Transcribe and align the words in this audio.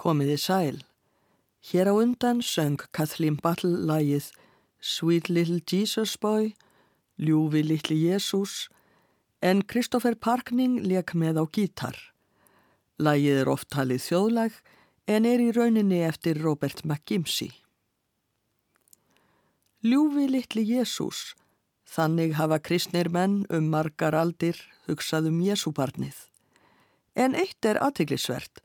Komiði 0.00 0.38
sæl. 0.40 0.78
Hér 1.60 1.90
á 1.92 1.94
undan 2.00 2.38
söng 2.40 2.80
Kathleen 2.96 3.36
Battle 3.36 3.76
lægið 3.84 4.30
Sweet 4.80 5.28
Little 5.28 5.60
Jesus 5.60 6.16
Boy, 6.16 6.54
Ljúfi 7.20 7.60
Littli 7.60 7.98
Jésús, 8.08 8.70
en 9.42 9.60
Kristoffer 9.60 10.16
Parkning 10.16 10.78
leik 10.80 11.12
með 11.12 11.42
á 11.42 11.44
gítar. 11.52 11.98
Lægið 12.96 13.42
er 13.42 13.50
oft 13.52 13.68
talið 13.68 14.00
þjóðlag 14.06 14.56
en 15.04 15.28
er 15.28 15.44
í 15.44 15.50
rauninni 15.52 16.00
eftir 16.06 16.40
Robert 16.40 16.80
McGimsey. 16.84 17.52
Ljúfi 19.84 20.30
Littli 20.32 20.64
Jésús, 20.64 21.34
þannig 21.84 22.38
hafa 22.40 22.56
kristnir 22.56 23.12
menn 23.12 23.44
um 23.52 23.68
margar 23.68 24.16
aldir 24.16 24.56
hugsað 24.88 25.28
um 25.28 25.44
Jésúbarnið. 25.44 26.16
En 27.20 27.36
eitt 27.36 27.68
er 27.68 27.76
aðteglisvert, 27.84 28.64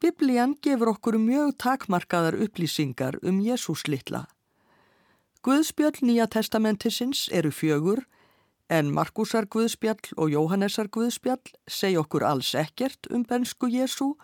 Biblían 0.00 0.54
gefur 0.64 0.94
okkur 0.94 1.18
mjög 1.20 1.58
takmarkaðar 1.60 2.38
upplýsingar 2.40 3.18
um 3.20 3.42
Jésús 3.44 3.82
litla. 3.84 4.22
Guðspjöll 5.44 6.00
Nýja 6.00 6.24
testamentisins 6.24 7.26
eru 7.28 7.50
fjögur 7.52 8.06
en 8.72 8.94
Markusar 8.96 9.44
Guðspjall 9.44 10.16
og 10.16 10.32
Jóhannesar 10.32 10.88
Guðspjall 10.88 11.52
segja 11.68 12.00
okkur 12.00 12.24
alls 12.24 12.54
ekkert 12.56 13.10
um 13.12 13.26
bensku 13.28 13.68
Jésú. 13.68 14.14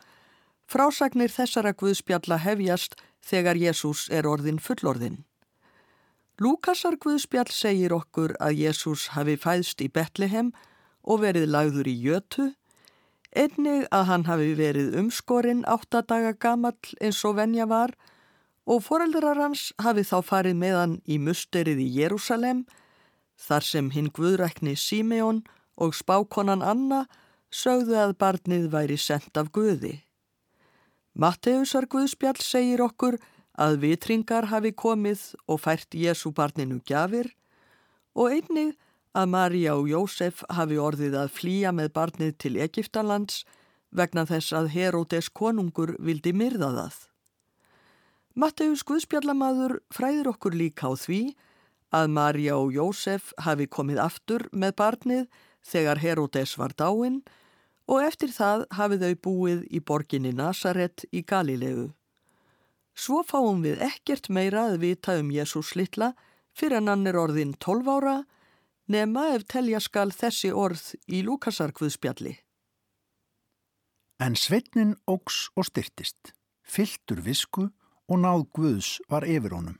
Frásagnir 0.64 1.28
þessara 1.28 1.76
Guðspjalla 1.76 2.40
hefjast 2.40 2.96
þegar 3.20 3.60
Jésús 3.60 4.08
er 4.08 4.24
orðin 4.24 4.56
fullorðin. 4.56 5.26
Lúkasar 6.40 6.96
Guðspjall 6.96 7.52
segir 7.52 7.92
okkur 7.92 8.32
að 8.40 8.64
Jésús 8.64 9.10
hafi 9.12 9.36
fæðst 9.36 9.84
í 9.84 9.92
Betlehem 9.92 10.54
og 11.04 11.20
verið 11.20 11.52
lagður 11.52 11.92
í 11.92 12.00
Jötu 12.00 12.54
Einnig 13.36 13.84
að 13.92 14.06
hann 14.08 14.22
hafi 14.24 14.54
verið 14.56 14.94
umskorinn 14.96 15.66
áttadaga 15.68 16.32
gamall 16.40 16.94
eins 17.04 17.18
og 17.28 17.36
venja 17.36 17.66
var 17.68 17.92
og 18.64 18.80
foreldrar 18.86 19.36
hans 19.36 19.68
hafi 19.84 20.06
þá 20.08 20.16
farið 20.24 20.56
með 20.62 20.76
hann 20.80 20.94
í 21.04 21.18
musterið 21.20 21.82
í 21.84 21.88
Jérúsalem 21.98 22.64
þar 23.36 23.66
sem 23.68 23.90
hinn 23.92 24.08
guðrækni 24.16 24.72
Símeon 24.80 25.42
og 25.76 25.92
spákonan 25.98 26.64
Anna 26.64 27.04
sögðu 27.52 27.98
að 28.00 28.16
barnið 28.24 28.70
væri 28.72 28.96
sendt 28.96 29.36
af 29.36 29.52
guði. 29.52 29.98
Matteusar 31.12 31.84
Guðspjall 31.92 32.40
segir 32.40 32.80
okkur 32.84 33.18
að 33.52 33.78
vitringar 33.84 34.48
hafi 34.48 34.72
komið 34.72 35.34
og 35.44 35.60
fært 35.60 35.92
Jésu 35.92 36.32
barninu 36.32 36.80
gjafir 36.88 37.28
og 38.16 38.32
einnig 38.32 38.74
að 39.16 39.30
Marja 39.32 39.74
og 39.78 39.88
Jósef 39.88 40.42
hafi 40.52 40.76
orðið 40.76 41.14
að 41.22 41.32
flýja 41.32 41.72
með 41.72 41.92
barnið 41.96 42.32
til 42.42 42.54
Egiptalands 42.60 43.44
vegna 43.96 44.26
þess 44.28 44.52
að 44.52 44.72
Heródes 44.74 45.30
konungur 45.32 45.94
vildi 46.02 46.34
myrða 46.36 46.72
það. 46.74 46.98
Matteus 48.36 48.84
Guðspjallamadur 48.84 49.78
fræður 49.94 50.34
okkur 50.34 50.58
líka 50.60 50.92
á 50.92 51.00
því 51.00 51.20
að 51.96 52.12
Marja 52.12 52.58
og 52.60 52.74
Jósef 52.76 53.32
hafi 53.40 53.64
komið 53.72 54.02
aftur 54.04 54.44
með 54.52 54.76
barnið 54.82 55.24
þegar 55.64 56.02
Heródes 56.04 56.56
var 56.60 56.76
dáinn 56.76 57.22
og 57.88 58.02
eftir 58.04 58.34
það 58.34 58.66
hafi 58.76 59.00
þau 59.00 59.14
búið 59.24 59.64
í 59.70 59.80
borginni 59.80 60.34
Nazaret 60.36 61.06
í 61.08 61.22
Galilegu. 61.24 61.88
Svo 62.96 63.22
fáum 63.24 63.64
við 63.64 63.80
ekkert 63.84 64.28
meira 64.28 64.68
að 64.70 64.80
vita 64.84 65.16
um 65.20 65.32
Jésús 65.32 65.72
litla 65.78 66.12
fyrir 66.56 66.84
hann 66.84 67.08
er 67.08 67.16
orðin 67.16 67.56
12 67.56 67.92
ára 67.96 68.16
nema 68.86 69.28
ef 69.34 69.46
telja 69.50 69.80
skal 69.82 70.12
þessi 70.14 70.52
orð 70.52 70.94
í 71.06 71.22
Lúkasarkvöðspjalli. 71.26 72.36
En 74.22 74.36
sveitnin 74.38 74.94
ógs 75.04 75.50
og 75.56 75.66
styrtist, 75.68 76.32
fylltur 76.64 77.20
visku 77.20 77.68
og 78.08 78.22
náð 78.22 78.46
Guðs 78.56 78.96
var 79.10 79.26
yfir 79.28 79.52
honum. 79.58 79.76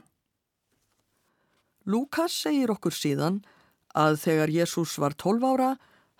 Lúkas 1.87 2.35
segir 2.35 2.73
okkur 2.75 2.93
síðan 2.93 3.41
að 3.95 4.19
þegar 4.25 4.53
Jésús 4.53 4.97
var 4.99 5.15
12 5.15 5.47
ára 5.47 5.71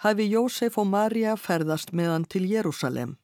hafi 0.05 0.29
Jósef 0.31 0.79
og 0.79 0.87
Marja 0.87 1.35
ferðast 1.37 1.93
með 1.93 2.13
hann 2.13 2.27
til 2.31 2.47
Jérúsalem. 2.47 3.17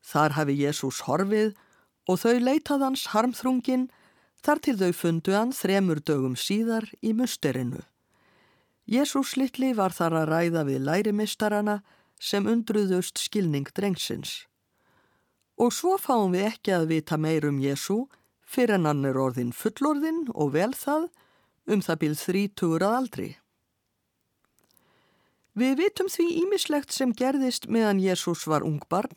Þar 0.00 0.34
hafi 0.38 0.56
Jésús 0.62 1.02
horfið 1.04 1.52
og 2.08 2.20
þau 2.22 2.38
leitað 2.40 2.86
hans 2.86 3.04
harmþrungin 3.12 3.88
þar 4.42 4.62
til 4.64 4.76
þau 4.80 4.92
fundu 4.96 5.36
hann 5.36 5.52
þremur 5.52 6.00
dögum 6.00 6.36
síðar 6.38 6.88
í 7.02 7.12
musterinu. 7.12 7.84
Jésús 8.88 9.34
litli 9.36 9.74
var 9.76 9.92
þar 9.92 10.22
að 10.22 10.28
ræða 10.32 10.62
við 10.64 10.84
lærimistarana 10.88 11.80
sem 12.18 12.46
undruðust 12.48 13.20
skilning 13.20 13.68
drengsins. 13.76 14.46
Og 15.60 15.74
svo 15.76 15.98
fáum 16.00 16.32
við 16.32 16.46
ekki 16.48 16.72
að 16.72 16.88
vita 16.94 17.18
meir 17.20 17.44
um 17.44 17.58
Jésú 17.60 18.06
fyrir 18.48 18.78
en 18.78 18.88
hann 18.88 19.04
er 19.04 19.18
orðin 19.20 19.52
fullorðin 19.52 20.24
og 20.32 20.54
vel 20.56 20.72
það 20.72 21.10
um 21.68 21.84
það 21.84 22.00
bíl 22.00 22.16
þrítugur 22.16 22.86
að 22.86 22.96
aldri. 23.02 23.28
Við 25.58 25.74
vitum 25.82 26.08
því 26.08 26.26
ímislegt 26.46 26.94
sem 26.94 27.12
gerðist 27.12 27.66
meðan 27.68 28.00
Jésús 28.00 28.46
var 28.48 28.64
ungbarn 28.64 29.12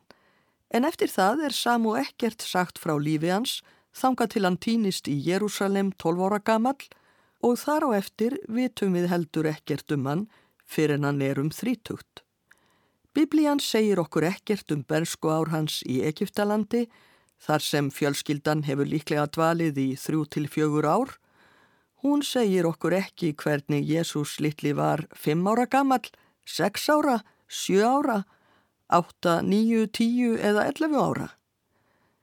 en 0.72 0.88
eftir 0.88 1.12
það 1.12 1.46
er 1.48 1.56
Samu 1.56 1.96
ekkert 2.00 2.44
sagt 2.44 2.82
frá 2.82 2.98
lífi 3.00 3.32
hans 3.32 3.62
þanga 3.96 4.28
til 4.28 4.44
hann 4.48 4.60
týnist 4.60 5.08
í 5.08 5.16
Jérúsalem 5.22 5.94
12 5.96 6.28
ára 6.28 6.40
gamall 6.44 6.82
og 7.42 7.58
þar 7.62 7.88
á 7.88 7.90
eftir 7.98 8.38
vitum 8.48 8.94
við 8.98 9.10
heldur 9.12 9.50
ekkert 9.50 9.92
um 9.96 10.06
hann 10.10 10.28
fyrir 10.66 11.00
en 11.00 11.08
hann 11.10 11.22
er 11.26 11.40
um 11.42 11.50
þrítugt. 11.52 12.24
Biblían 13.12 13.60
segir 13.60 14.00
okkur 14.00 14.24
ekkert 14.30 14.72
um 14.72 14.86
bersku 14.88 15.28
ár 15.28 15.52
hans 15.52 15.82
í 15.84 16.00
Egiptalandi 16.08 16.86
þar 17.42 17.66
sem 17.66 17.90
fjölskyldan 17.92 18.64
hefur 18.68 18.88
líklega 18.88 19.26
dvalið 19.36 19.82
í 19.82 19.90
þrjú 20.00 20.24
til 20.32 20.46
fjögur 20.48 20.88
ár. 20.88 21.12
Hún 22.06 22.24
segir 22.24 22.70
okkur 22.70 22.96
ekki 22.98 23.34
hvernig 23.36 23.84
Jésús 23.90 24.38
litli 24.40 24.72
var 24.78 25.04
fimm 25.12 25.44
ára 25.50 25.68
gammal, 25.68 26.06
sex 26.46 26.88
ára, 26.90 27.20
sjö 27.52 27.84
ára, 27.84 28.22
átta, 28.88 29.42
níu, 29.42 29.86
tíu 29.92 30.38
eða 30.40 30.70
ellefu 30.72 31.04
ára. 31.04 31.30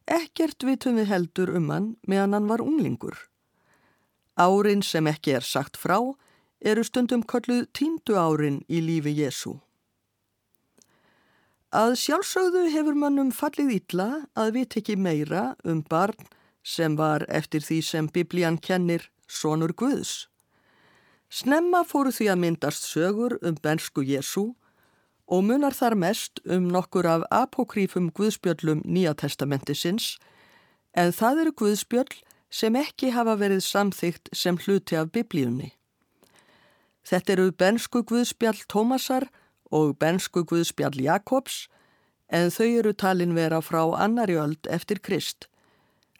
Ekkert 0.09 0.65
vitum 0.65 0.97
við 0.97 1.13
heldur 1.13 1.53
um 1.53 1.69
hann 1.69 1.97
meðan 2.09 2.39
hann 2.39 2.49
var 2.49 2.65
unglingur. 2.65 3.28
Árin 4.39 4.85
sem 4.87 5.07
ekki 5.11 5.35
er 5.35 5.43
sagt 5.43 5.77
frá 5.77 5.99
eru 6.63 6.85
stundum 6.87 7.25
kolluð 7.27 7.67
tíndu 7.75 8.15
árin 8.15 8.61
í 8.71 8.79
lífi 8.83 9.17
Jésu. 9.19 9.57
Að 11.75 11.99
sjálfsögðu 12.01 12.69
hefur 12.73 12.97
mannum 12.97 13.33
fallið 13.35 13.75
illa 13.75 14.09
að 14.39 14.55
við 14.55 14.69
tekki 14.75 14.97
meira 14.97 15.43
um 15.69 15.83
barn 15.83 16.31
sem 16.63 16.95
var 16.97 17.27
eftir 17.29 17.61
því 17.67 17.81
sem 17.83 18.09
biblían 18.09 18.57
kennir 18.57 19.11
sonur 19.29 19.75
Guðs. 19.77 20.29
Snemma 21.29 21.83
fóru 21.85 22.15
því 22.15 22.31
að 22.33 22.41
myndast 22.45 22.87
sögur 22.89 23.37
um 23.43 23.59
bensku 23.61 24.07
Jésu 24.07 24.55
og 25.29 25.45
munar 25.45 25.77
þar 25.77 25.99
mest 25.99 26.41
um 26.47 26.71
nokkur 26.73 27.07
af 27.11 27.27
apokrífum 27.35 28.09
Guðspjöllum 28.17 28.81
Nýjatestamentisins 28.87 30.15
en 30.97 31.13
það 31.13 31.43
eru 31.43 31.53
Guðspjöll 31.61 32.23
sem 32.51 32.77
ekki 32.77 33.13
hafa 33.13 33.37
verið 33.41 33.63
samþygt 33.65 34.31
sem 34.33 34.57
hluti 34.65 34.97
af 34.97 35.13
biblíunni. 35.13 35.73
Þetta 37.09 37.33
eru 37.33 37.51
bensku 37.53 38.03
Guðspjall 38.05 38.65
Tómasar 38.69 39.29
og 39.73 39.97
bensku 40.01 40.45
Guðspjall 40.49 41.01
Jakobs 41.01 41.67
en 42.29 42.53
þau 42.53 42.69
eru 42.69 42.93
talin 42.93 43.35
vera 43.37 43.61
frá 43.65 43.83
annari 43.97 44.37
öld 44.37 44.69
eftir 44.69 45.01
Krist. 45.01 45.49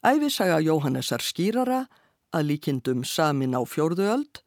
Æfisaga 0.05 0.61
Jóhannesar 0.65 1.21
skýrara 1.25 1.87
að 2.33 2.53
líkindum 2.53 3.05
samin 3.05 3.57
á 3.57 3.61
fjórðu 3.69 4.07
öld, 4.13 4.41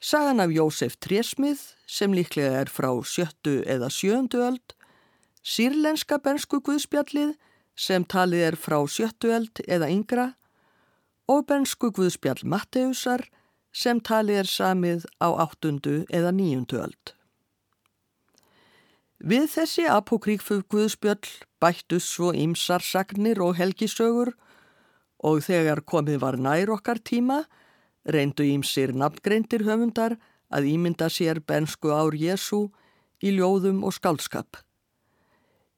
sagan 0.00 0.40
af 0.40 0.52
Jósef 0.52 0.96
Trésmið 0.96 1.60
sem 1.86 2.12
líklega 2.16 2.64
er 2.64 2.72
frá 2.72 2.90
sjöttu 3.04 3.60
eða 3.68 3.90
sjöndu 3.92 4.40
öld, 4.44 4.74
sírlenska 5.44 6.18
bensku 6.24 6.60
Guðspjallið 6.64 7.36
sem 7.76 8.04
talið 8.04 8.46
er 8.50 8.56
frá 8.60 8.80
sjöttu 8.88 9.32
öld 9.32 9.62
eða 9.68 9.88
yngra 9.92 10.26
og 11.30 11.46
bensku 11.46 11.92
Guðspjall 11.94 12.42
Matteusar 12.42 13.22
sem 13.70 14.00
talið 14.02 14.42
er 14.42 14.50
samið 14.50 15.06
á 15.22 15.28
áttundu 15.46 16.02
eða 16.10 16.32
níundu 16.34 16.80
öld. 16.82 17.14
Við 19.20 19.46
þessi 19.52 19.86
apokríkfu 19.92 20.62
Guðspjöll 20.72 21.28
bættus 21.60 22.08
svo 22.08 22.32
ýmsar 22.32 22.82
sagnir 22.82 23.42
og 23.44 23.58
helgisögur 23.60 24.32
og 25.20 25.42
þegar 25.44 25.84
komið 25.84 26.22
var 26.24 26.38
nær 26.40 26.72
okkar 26.72 27.02
tíma 27.04 27.44
reyndu 28.08 28.46
ýmsir 28.48 28.94
nafngreindir 28.96 29.66
höfundar 29.68 30.16
að 30.50 30.70
ímynda 30.72 31.10
sér 31.12 31.42
bensku 31.46 31.92
ár 31.92 32.16
Jésu 32.16 32.70
í 33.20 33.34
ljóðum 33.36 33.84
og 33.84 33.94
skálskap. 33.94 34.56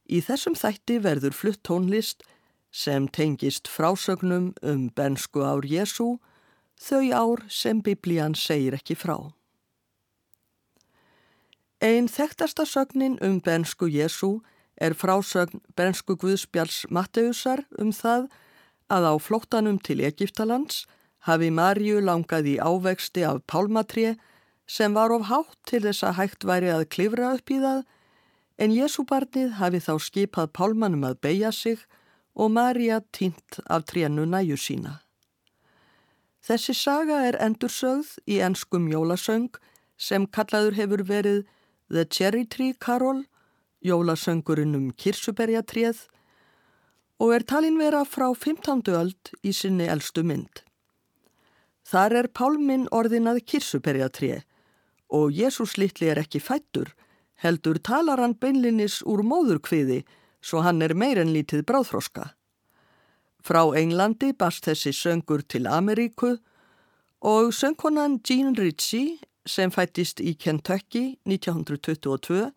Í 0.07 0.23
þessum 0.23 0.55
þætti 0.59 1.01
verður 1.03 1.35
flutt 1.35 1.63
tónlist 1.67 2.23
sem 2.73 3.07
tengist 3.09 3.69
frásögnum 3.69 4.55
um 4.63 4.89
bensku 4.97 5.45
ár 5.45 5.65
Jésu 5.65 6.17
þau 6.81 7.05
ár 7.13 7.45
sem 7.49 7.83
biblían 7.85 8.35
segir 8.35 8.75
ekki 8.79 8.97
frá. 8.97 9.17
Einn 11.83 12.09
þekktasta 12.09 12.65
sögnin 12.65 13.19
um 13.21 13.39
bensku 13.45 13.91
Jésu 13.93 14.41
er 14.81 14.97
frásögn 14.97 15.61
bensku 15.77 16.17
Guðspjáls 16.17 16.87
Matteusar 16.89 17.67
um 17.79 17.93
það 17.93 18.31
að 18.89 19.09
á 19.13 19.15
flóttanum 19.21 19.79
til 19.79 20.01
Egiptalands 20.01 20.87
hafi 21.29 21.53
Marju 21.53 22.01
langað 22.01 22.55
í 22.55 22.57
ávexti 22.57 23.27
af 23.29 23.45
pálmatré 23.47 24.17
sem 24.67 24.95
var 24.97 25.13
of 25.13 25.29
hátt 25.29 25.59
til 25.69 25.85
þess 25.85 26.09
að 26.09 26.19
hægt 26.23 26.47
væri 26.49 26.73
að 26.73 26.89
klifra 26.89 27.35
upp 27.37 27.53
í 27.53 27.61
það 27.61 27.83
en 28.59 28.73
Jésubarnið 28.73 29.59
hafi 29.61 29.81
þá 29.85 29.99
skipað 30.01 30.55
pálmanum 30.57 31.05
að 31.05 31.21
beigja 31.21 31.53
sig 31.53 31.77
og 31.77 32.01
Marja 32.37 33.01
týnt 33.13 33.61
af 33.69 33.85
trénu 33.85 34.25
næju 34.25 34.57
sína. 34.57 35.01
Þessi 36.43 36.75
saga 36.75 37.21
er 37.29 37.37
endursögð 37.39 38.17
í 38.27 38.41
ennskum 38.43 38.89
jólasöng 38.91 39.53
sem 39.97 40.27
kallaður 40.27 40.75
hefur 40.75 41.03
verið 41.07 41.45
The 41.93 42.05
Cherry 42.05 42.47
Tree 42.47 42.75
Carol, 42.75 43.25
jólasöngurinn 43.85 44.75
um 44.75 44.89
kirsuberjatréð 44.93 46.07
og 47.23 47.35
er 47.37 47.45
talin 47.47 47.79
vera 47.79 48.03
frá 48.09 48.27
15. 48.35 48.83
öld 48.91 49.31
í 49.47 49.53
sinni 49.55 49.87
eldstu 49.87 50.25
mynd. 50.27 50.65
Þar 51.87 52.17
er 52.23 52.29
pálminn 52.35 52.89
orðinað 52.91 53.43
kirsuberjatré 53.47 54.43
og 55.13 55.31
Jésús 55.37 55.77
litli 55.77 56.09
er 56.09 56.23
ekki 56.23 56.41
fættur, 56.41 56.89
heldur 57.45 57.79
talar 57.79 58.23
hann 58.23 58.35
beinlinis 58.41 59.03
úr 59.05 59.23
móðurkviði 59.27 60.01
svo 60.43 60.63
hann 60.67 60.83
er 60.83 60.95
meir 60.95 61.21
en 61.23 61.33
lítið 61.33 61.65
bráðfroska. 61.69 62.33
Frá 63.43 63.63
Englandi 63.79 64.33
bast 64.39 64.67
þessi 64.67 64.93
söngur 64.95 65.43
til 65.43 65.67
Ameríku 65.67 66.37
og 67.23 67.55
söngkonan 67.55 68.21
Jean 68.27 68.55
Ritchie 68.59 69.19
sem 69.47 69.71
fættist 69.71 70.21
í 70.21 70.35
Kentucky 70.39 71.17
1922 71.27 72.53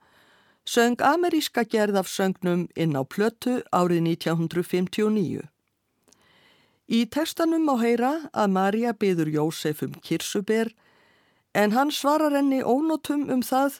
söng 0.65 1.01
ameríska 1.01 1.63
gerð 1.63 1.97
af 2.01 2.07
söngnum 2.09 2.67
inn 2.75 2.97
á 2.97 3.05
plötu 3.05 3.61
árið 3.71 4.01
1959. 4.17 5.45
Í 6.89 6.99
tekstanum 7.09 7.65
má 7.65 7.77
heyra 7.81 8.29
að 8.33 8.53
Marja 8.53 8.93
byður 8.93 9.29
Jósef 9.33 9.81
um 9.85 9.93
kirsuber 10.01 10.73
en 11.53 11.71
hann 11.71 11.91
svarar 11.91 12.33
henni 12.33 12.61
ónótum 12.61 13.29
um 13.33 13.41
það 13.41 13.79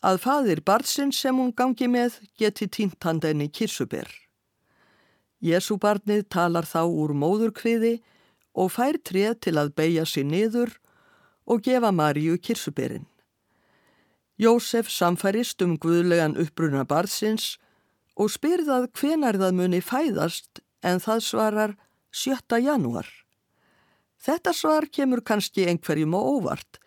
að 0.00 0.20
fadir 0.24 0.62
barðsinn 0.64 1.12
sem 1.12 1.36
hún 1.36 1.52
gangi 1.56 1.88
með 1.88 2.20
geti 2.40 2.68
tínt 2.68 3.04
hann 3.04 3.20
henni 3.24 3.48
kirsuber. 3.48 4.08
Jésúbarnið 5.40 6.26
talar 6.28 6.68
þá 6.68 6.84
úr 6.88 7.14
móðurkviði 7.16 8.00
og 8.56 8.72
fær 8.74 8.98
treð 9.04 9.38
til 9.46 9.56
að 9.60 9.72
beigja 9.76 10.04
sér 10.08 10.28
niður 10.28 10.74
og 11.46 11.62
gefa 11.64 11.92
Maríu 11.92 12.36
kirsuberinn. 12.38 13.06
Jósef 14.40 14.88
samfærist 14.88 15.60
um 15.64 15.76
guðlegan 15.76 16.36
uppbruna 16.40 16.86
barðsins 16.88 17.58
og 18.16 18.32
spyrðað 18.32 18.88
hvenar 18.96 19.36
það 19.40 19.56
muni 19.56 19.80
fæðast 19.84 20.62
en 20.84 21.00
það 21.00 21.24
svarar 21.24 21.74
7. 22.10 22.60
janúar. 22.60 23.08
Þetta 24.20 24.52
svar 24.56 24.88
kemur 24.92 25.20
kannski 25.24 25.66
einhverjum 25.68 26.16
á 26.16 26.20
óvart 26.20 26.80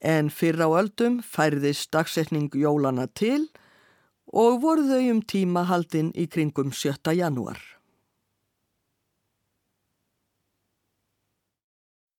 en 0.00 0.28
fyrr 0.30 0.60
á 0.62 0.68
öldum 0.80 1.22
færðist 1.22 1.90
dagsetning 1.94 2.50
jólana 2.52 3.06
til 3.08 3.48
og 4.32 4.60
voru 4.62 4.84
þau 4.90 5.10
um 5.12 5.22
tíma 5.22 5.64
haldinn 5.70 6.12
í 6.14 6.26
kringum 6.26 6.72
7. 6.72 7.14
janúar. 7.14 7.58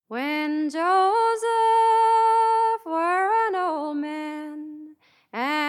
When 0.09 0.69
Joseph 0.69 0.83
were 2.85 3.29
an 3.47 3.55
old 3.55 3.97
man, 3.97 4.95
and 5.33 5.66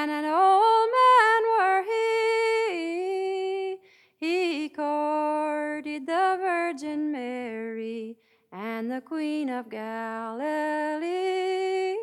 and 8.78 8.90
the 8.92 9.00
Queen 9.00 9.48
of 9.50 9.68
Galilee. 9.68 11.96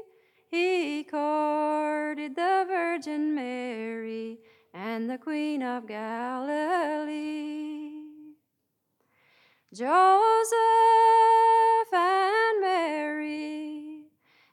He 0.50 1.06
courted 1.10 2.36
the 2.36 2.66
Virgin 2.68 3.34
Mary 3.34 4.40
and 4.74 5.10
the 5.10 5.18
Queen 5.18 5.64
of 5.64 5.88
Galilee. 5.88 7.94
Joseph 9.74 10.60
and 11.94 12.60
Mary 12.60 14.02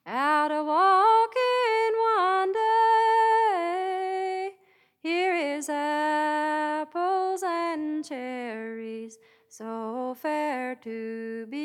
out 0.07 0.53
a 0.53 0.63
walking 0.63 1.93
one 2.21 2.53
day. 2.53 4.53
Here 5.01 5.35
is 5.57 5.69
apples 5.69 7.43
and 7.45 8.05
cherries, 8.05 9.19
so 9.49 10.17
fair 10.23 10.77
to 10.85 11.49
behold. 11.51 11.62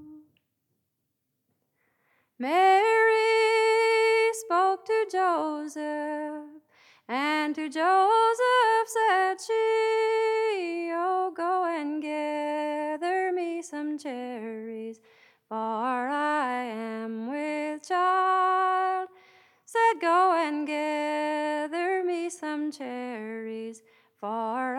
Mary 2.36 3.14
spoke 4.32 4.84
to 4.86 5.06
Joseph 5.10 6.50
And 7.08 7.54
to 7.54 7.68
Joseph 7.68 8.86
said 8.86 9.36
she, 9.40 10.90
Oh, 10.92 11.32
go 11.36 11.64
and 11.64 12.02
gather 12.02 13.30
me 13.32 13.62
some 13.62 13.96
cherries, 13.96 14.98
for 15.48 15.56
I 15.56 16.64
am 16.64 17.28
with 17.30 17.86
child. 17.86 19.10
Said, 19.64 20.00
Go 20.00 20.34
and 20.36 20.66
gather 20.66 22.02
me 22.02 22.30
some 22.30 22.72
cherries, 22.72 23.82
for 24.20 24.75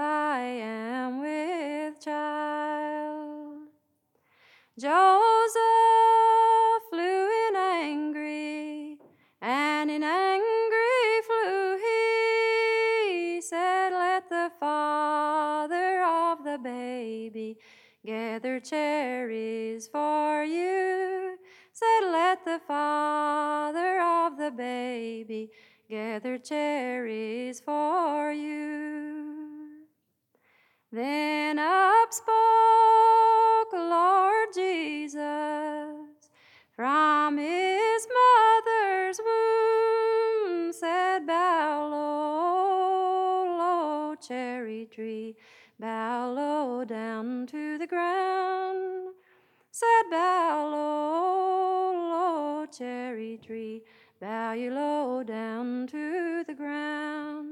baby 17.29 17.57
gather 18.05 18.57
cherries 18.59 19.87
for 19.87 20.43
you. 20.45 21.37
Said, 21.73 22.09
Let 22.09 22.45
the 22.45 22.61
father 22.65 24.01
of 24.01 24.37
the 24.37 24.51
baby 24.51 25.51
gather 25.89 26.37
cherries 26.37 27.59
for 27.59 28.31
you. 28.31 29.57
Then 30.89 31.59
up 31.59 32.13
spoke 32.13 33.73
Lord 33.73 34.47
Jesus 34.55 36.29
from 36.73 37.37
his 37.37 38.07
mother's 38.19 39.19
womb, 39.19 40.71
said, 40.71 41.27
Bow 41.27 41.89
low, 41.91 43.57
low, 43.57 44.15
cherry 44.15 44.87
tree, 44.89 45.35
bow 45.77 46.31
low 46.31 46.56
down 46.87 47.45
to 47.47 47.77
the 47.77 47.85
ground. 47.85 49.13
Said, 49.71 50.09
Bow 50.09 50.69
low, 50.71 51.91
low, 52.09 52.65
cherry 52.65 53.39
tree, 53.45 53.83
bow 54.21 54.53
you 54.53 54.71
low 54.73 55.21
down 55.23 55.87
to 55.87 56.43
the 56.47 56.53
ground. 56.53 57.47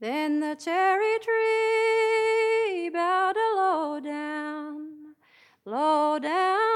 Then 0.00 0.40
the 0.40 0.56
cherry 0.56 1.18
tree 1.20 2.90
bowed 2.90 3.36
a 3.36 3.56
low 3.56 4.00
down, 4.00 5.14
low 5.64 6.18
down 6.18 6.75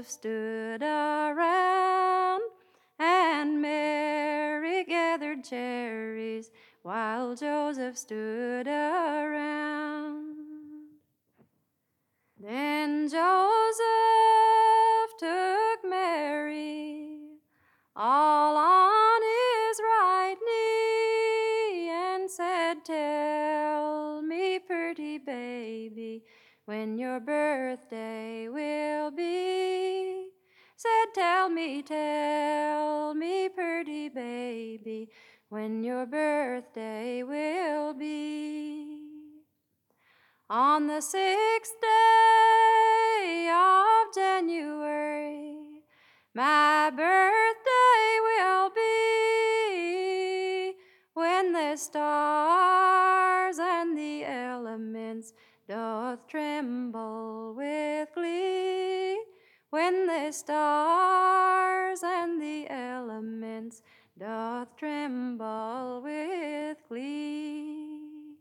Joseph 0.00 0.12
stood 0.12 0.82
around, 0.82 2.40
and 2.98 3.60
Mary 3.60 4.82
gathered 4.84 5.44
cherries 5.44 6.50
while 6.82 7.36
Joseph 7.36 7.98
stood 7.98 8.66
around. 8.66 10.36
Then 12.38 13.10
Joseph 13.10 13.80
took 15.18 15.84
Mary 15.84 17.18
all 17.94 18.56
on 18.56 19.20
his 19.20 19.80
right 19.80 20.36
knee 20.46 21.90
and 21.90 22.30
said, 22.30 22.86
Tell 22.86 24.22
me, 24.22 24.60
pretty 24.60 25.18
baby, 25.18 26.24
when 26.64 26.96
your 26.96 27.20
be. 27.20 27.89
Said, 30.82 31.12
Tell 31.14 31.50
me, 31.50 31.82
tell 31.82 33.12
me, 33.12 33.50
pretty 33.50 34.08
baby, 34.08 35.10
when 35.50 35.84
your 35.84 36.06
birthday 36.06 37.22
will 37.22 37.92
be. 37.92 39.02
On 40.48 40.86
the 40.86 41.02
sixth 41.02 41.74
day 41.82 43.50
of 43.52 44.14
January, 44.14 45.82
my 46.34 46.88
birthday 46.88 48.18
will 48.30 48.70
be 48.70 50.76
when 51.12 51.52
the 51.52 51.76
stars 51.76 53.58
and 53.60 53.98
the 53.98 54.24
elements 54.24 55.34
doth 55.68 56.26
tremble. 56.26 57.19
When 60.00 60.06
the 60.06 60.32
stars 60.32 62.02
and 62.02 62.40
the 62.40 62.70
elements 62.70 63.82
doth 64.18 64.68
tremble 64.76 66.00
with 66.02 66.78
glee. 66.88 68.38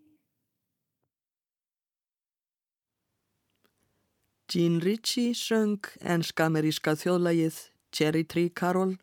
Jean 4.48 4.80
Ritchie 4.80 5.34
söng 5.34 5.84
ensk-ameríska 6.00 6.96
þjóðlægið 6.96 7.58
Cherry 7.92 8.24
Tree 8.24 8.50
Carol, 8.50 8.96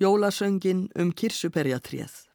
jólasöngin 0.00 0.88
um 0.98 1.12
kirsuperjatréð. 1.12 2.26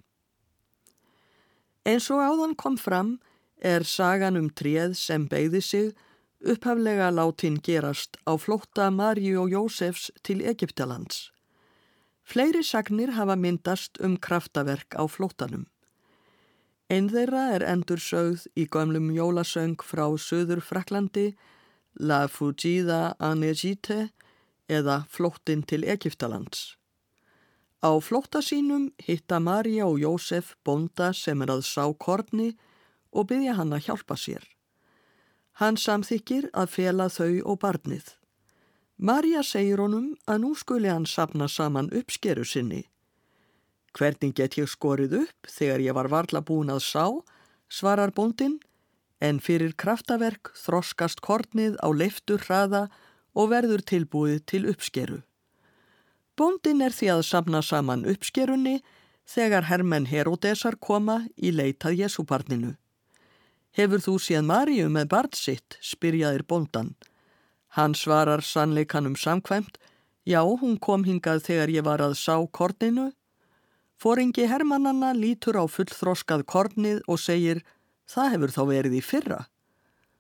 Eins 1.83 2.07
og 2.09 2.23
áðan 2.23 2.55
kom 2.55 2.77
fram 2.77 3.17
er 3.59 3.83
sagan 3.83 4.39
um 4.39 4.47
tréð 4.49 4.95
sem 4.95 5.27
beigði 5.27 5.61
sig 5.61 5.91
upphaflega 6.46 7.10
látin 7.12 7.60
gerast 7.60 8.17
á 8.24 8.38
flótta 8.39 8.89
Marju 8.91 9.41
og 9.43 9.51
Jósefs 9.51 10.10
til 10.24 10.41
Egiptalands. 10.41 11.31
Fleiri 12.24 12.63
sagnir 12.63 13.12
hafa 13.17 13.36
myndast 13.36 14.00
um 14.00 14.15
kraftaverk 14.17 14.96
á 14.96 15.03
flóttanum. 15.10 15.65
Einn 16.89 17.10
þeirra 17.10 17.43
er 17.55 17.65
endur 17.67 18.01
sögð 18.01 18.48
í 18.55 18.65
gömlum 18.65 19.12
jólasöng 19.13 19.77
frá 19.84 20.05
Suður 20.17 20.62
Fraklandi 20.62 21.36
La 22.00 22.27
Fugida 22.27 23.15
en 23.19 23.43
Egite 23.43 24.10
eða 24.69 25.03
Flóttin 25.10 25.65
til 25.65 25.84
Egiptalands. 25.84 26.77
Á 27.84 27.91
flótta 28.03 28.41
sínum 28.43 28.89
hitta 29.00 29.39
Marja 29.39 29.88
og 29.88 30.00
Jósef 30.00 30.55
bonda 30.65 31.12
sem 31.13 31.41
er 31.41 31.51
að 31.53 31.65
sá 31.67 31.86
korni 31.98 32.53
og 33.12 33.29
byggja 33.29 33.58
hann 33.60 33.74
að 33.74 33.86
hjálpa 33.89 34.17
sér. 34.19 34.43
Hann 35.59 35.75
samþykir 35.75 36.45
að 36.55 36.69
fela 36.71 37.09
þau 37.11 37.41
og 37.51 37.57
barnið. 37.59 38.13
Marja 38.95 39.41
segir 39.43 39.81
honum 39.83 40.13
að 40.23 40.37
nú 40.45 40.53
skuli 40.55 40.87
hann 40.87 41.07
sapna 41.07 41.49
saman 41.51 41.91
uppskeru 41.91 42.45
sinni. 42.47 42.85
Hvernig 43.91 44.37
get 44.39 44.55
ég 44.55 44.71
skorið 44.71 45.17
upp 45.25 45.51
þegar 45.51 45.83
ég 45.83 45.97
var 45.97 46.07
varla 46.07 46.39
búin 46.39 46.71
að 46.71 46.85
sá, 46.87 47.05
svarar 47.67 48.15
bondin, 48.15 48.59
en 49.19 49.43
fyrir 49.43 49.75
kraftaverk 49.75 50.53
þroskast 50.55 51.19
kornið 51.19 51.75
á 51.83 51.91
leiftur 51.91 52.39
hraða 52.47 52.87
og 53.35 53.51
verður 53.51 53.83
tilbúið 53.83 54.45
til 54.47 54.65
uppskeru. 54.71 55.23
Bondin 56.39 56.79
er 56.79 56.95
því 56.95 57.15
að 57.17 57.25
samna 57.27 57.59
saman 57.59 58.07
uppskerunni 58.07 58.79
þegar 59.27 59.67
hermenn 59.67 60.07
Herodesar 60.07 60.79
koma 60.79 61.25
í 61.35 61.51
leitað 61.51 61.99
Jésúbarninu. 61.99 62.77
Hefur 63.77 64.01
þú 64.01 64.15
séð 64.21 64.47
Maríu 64.49 64.89
með 64.89 65.09
barn 65.13 65.35
sitt, 65.38 65.77
spyrjaðir 65.81 66.45
bondan. 66.49 66.95
Hann 67.77 67.93
svarar 67.93 68.41
sannleikanum 68.41 69.15
samkvæmt, 69.15 69.77
já, 70.25 70.41
hún 70.41 70.77
kom 70.81 71.05
hingað 71.05 71.43
þegar 71.45 71.69
ég 71.69 71.85
var 71.85 72.01
að 72.01 72.17
sá 72.17 72.35
korninu. 72.51 73.11
Fóringi 73.99 74.47
hermannanna 74.49 75.13
lítur 75.13 75.59
á 75.59 75.65
fullþroskað 75.69 76.45
kornið 76.49 77.01
og 77.07 77.19
segir, 77.21 77.61
það 78.09 78.31
hefur 78.33 78.55
þá 78.55 78.61
verið 78.73 78.97
í 78.97 79.03
fyrra. 79.05 79.41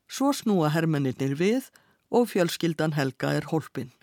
Svo 0.09 0.33
snúa 0.33 0.69
hermennir 0.73 1.37
við 1.37 1.71
og 2.09 2.29
fjölskyldan 2.29 2.97
Helga 2.97 3.33
er 3.37 3.49
hólpin. 3.49 3.93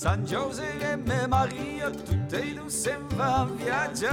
San 0.00 0.24
Giuseppe 0.24 1.24
e 1.24 1.26
Maria, 1.26 1.90
tutte 1.90 2.40
e 2.40 2.54
due 2.54 2.70
sempre 2.70 3.22
in 3.22 3.56
viaggio. 3.56 4.08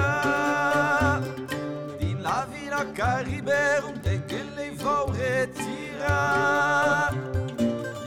Din 1.98 2.22
la 2.22 2.46
vina 2.52 2.92
Caribero, 2.92 3.94
de 4.02 4.26
che 4.26 4.44
le 4.54 4.74
vau 4.76 5.10
retira. 5.14 7.10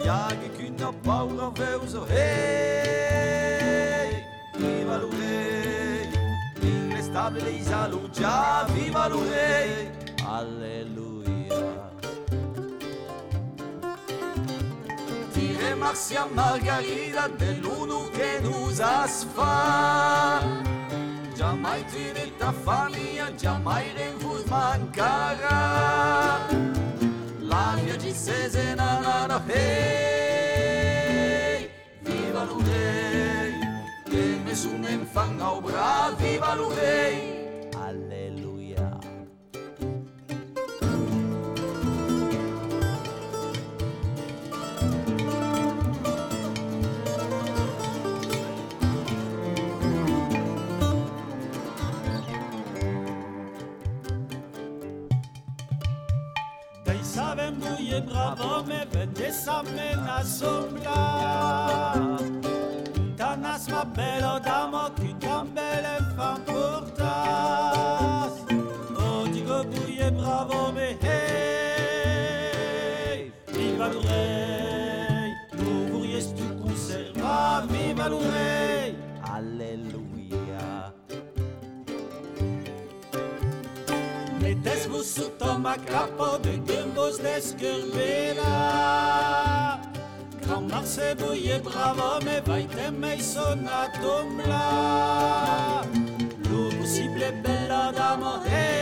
Iaghi 0.05 0.51
che 0.59 0.69
non 0.77 1.01
paura 1.01 1.49
veuso, 1.55 2.05
hey, 2.07 4.25
viva 4.59 4.99
l'urei. 4.99 6.07
In 6.61 6.89
l'estabile 6.89 7.49
isalu, 7.49 8.11
viva 8.75 9.09
l'urei. 9.09 9.91
Alleluia. 10.27 11.90
Marcia 15.91 16.25
Margarida 16.33 17.27
nous 18.45 18.81
asfa. 18.81 20.41
Jamai 21.37 21.83
ta 22.39 22.53
jamai 23.37 23.87
mancara. 24.49 25.59
La 27.41 27.75
mia 27.83 27.97
di 27.97 28.13
na 28.77 29.27
na 29.27 29.43
hey, 29.49 29.69
viva 32.05 32.45
l'urei, 32.45 33.53
che 34.09 34.39
nessun 34.45 34.85
enfang 34.85 35.41
viva 36.19 36.55
l'urei. 36.55 37.50
Fejsawem 56.91 57.55
duje 57.61 58.01
brawome, 58.01 58.87
będzie 58.93 59.33
same 59.33 59.97
na 60.07 60.25
sombra. 60.25 60.95
Ta 63.17 63.33
oh, 63.33 63.37
nas 63.37 63.69
ma 63.69 63.85
belo 63.85 64.41
damo, 64.41 64.91
qui 64.97 65.15
cambelem 65.15 66.05
fan 66.17 66.41
portas. 66.47 68.33
O 68.99 69.27
digo 69.33 69.65
buje 69.65 70.11
brawome, 70.11 70.97
hej, 71.03 71.21
viva 73.53 73.89
l'oreille, 73.89 75.35
pour 75.51 75.87
vous 75.91 76.03
reste 76.13 76.37
tout 76.37 76.55
l'oreille. 78.09 78.80
Sus 85.03 85.31
toma 85.39 85.77
capo 85.79 86.37
de 86.43 86.59
gumbos 86.59 87.17
d'escurbela 87.23 88.45
Quand 90.47 90.61
Marseille 90.69 91.15
bouille 91.15 91.59
bravo 91.65 92.21
me 92.23 92.41
vaite 92.45 92.91
me 92.93 93.17
sonatumla 93.19 94.67
L'ouvre 96.51 96.85
cible 96.85 97.33
bella 97.43 97.91
damo 97.97 98.35
oh, 98.35 98.43
hey. 98.47 98.79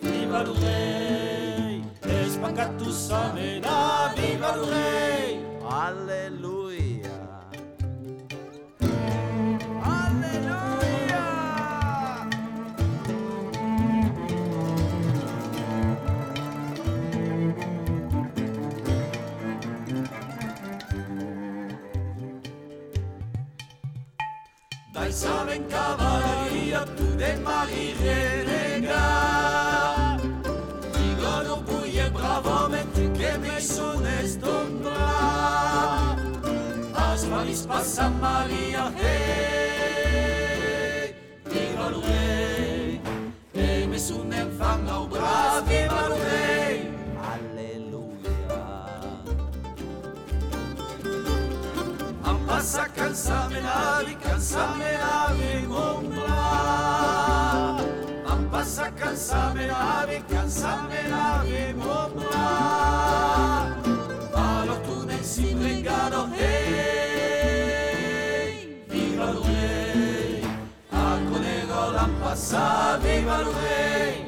Viva 0.00 0.42
le 0.44 0.52
rey 0.52 1.82
Espacatu 2.24 2.92
savena 2.92 4.14
viva 4.14 4.54
le 4.54 4.62
rey 4.70 5.40
Alléluia. 5.68 6.55
sort 25.16 25.50
en 25.50 25.64
cavalleria, 25.64 26.84
tu 26.96 27.06
demari 27.16 27.94
renega. 28.00 29.06
bravo 31.18 31.56
buie 31.62 32.10
bravamente 32.10 33.10
che 33.12 33.38
mi 33.38 33.60
sono 33.60 34.06
estombra. 34.20 36.16
Asmalis 36.92 37.64
passa 37.64 38.08
Maria, 38.20 38.92
hey, 38.94 39.14
dicono 41.48 42.02
hey, 42.02 43.00
e 43.52 43.86
mi 43.86 43.98
sono 43.98 44.34
infangau 44.34 45.06
bravi, 45.06 45.86
ma 45.88 46.14
hey. 46.14 46.46
passa 52.46 52.86
cansame 52.88 53.60
navi, 53.60 54.16
cansame 54.16 55.05
Cansa 58.96 59.52
Meravi, 59.54 60.24
Cansa 60.26 60.88
Meravi, 60.88 61.74
Mopla. 61.74 63.76
Valo 64.32 64.80
tu 64.80 65.04
nel 65.04 65.22
sin 65.22 65.62
regalo, 65.62 66.28
hey, 66.32 67.76
viva 68.88 69.30
il 69.30 69.36
re. 69.44 70.40
Alcone 70.90 71.66
golan 71.66 72.18
passa, 72.20 72.96
viva 73.02 73.40
il 73.40 73.46
re. 73.46 74.25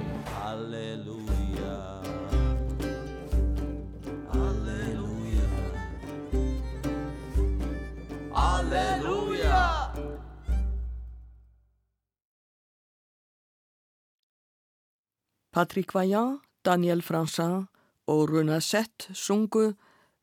Patrick 15.59 15.93
Vaillant, 15.93 16.39
Daniel 16.65 17.03
Francin 17.03 17.65
og 18.07 18.31
Renasset 18.31 19.09
sungu 19.13 19.73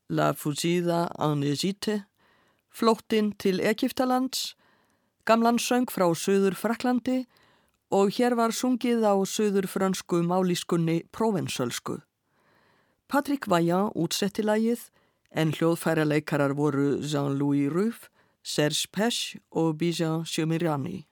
La 0.08 0.32
Fusida 0.32 1.10
Egypte, 1.44 2.06
flóttinn 2.72 3.34
til 3.38 3.60
Egiptalands, 3.60 4.56
gamlan 5.26 5.60
söng 5.60 5.92
frá 5.92 6.08
Suður 6.16 6.56
Fraklandi 6.56 7.26
og 7.92 8.16
hér 8.16 8.38
var 8.40 8.56
sungið 8.56 9.04
á 9.04 9.12
Suður 9.28 9.68
frönsku 9.68 10.24
málískunni 10.24 11.04
Provensölsku. 11.12 12.00
Patrick 13.10 13.50
Vaillant 13.50 13.92
útsetti 13.94 14.42
lagið 14.42 14.88
en 15.32 15.52
hljóðfæraleikarar 15.52 16.56
voru 16.56 17.02
Jean-Louis 17.04 17.68
Ruff, 17.68 18.08
Serge 18.42 18.88
Pesch 18.88 19.36
og 19.52 19.80
Bijan 19.80 20.24
Sjömirjani. 20.24 21.04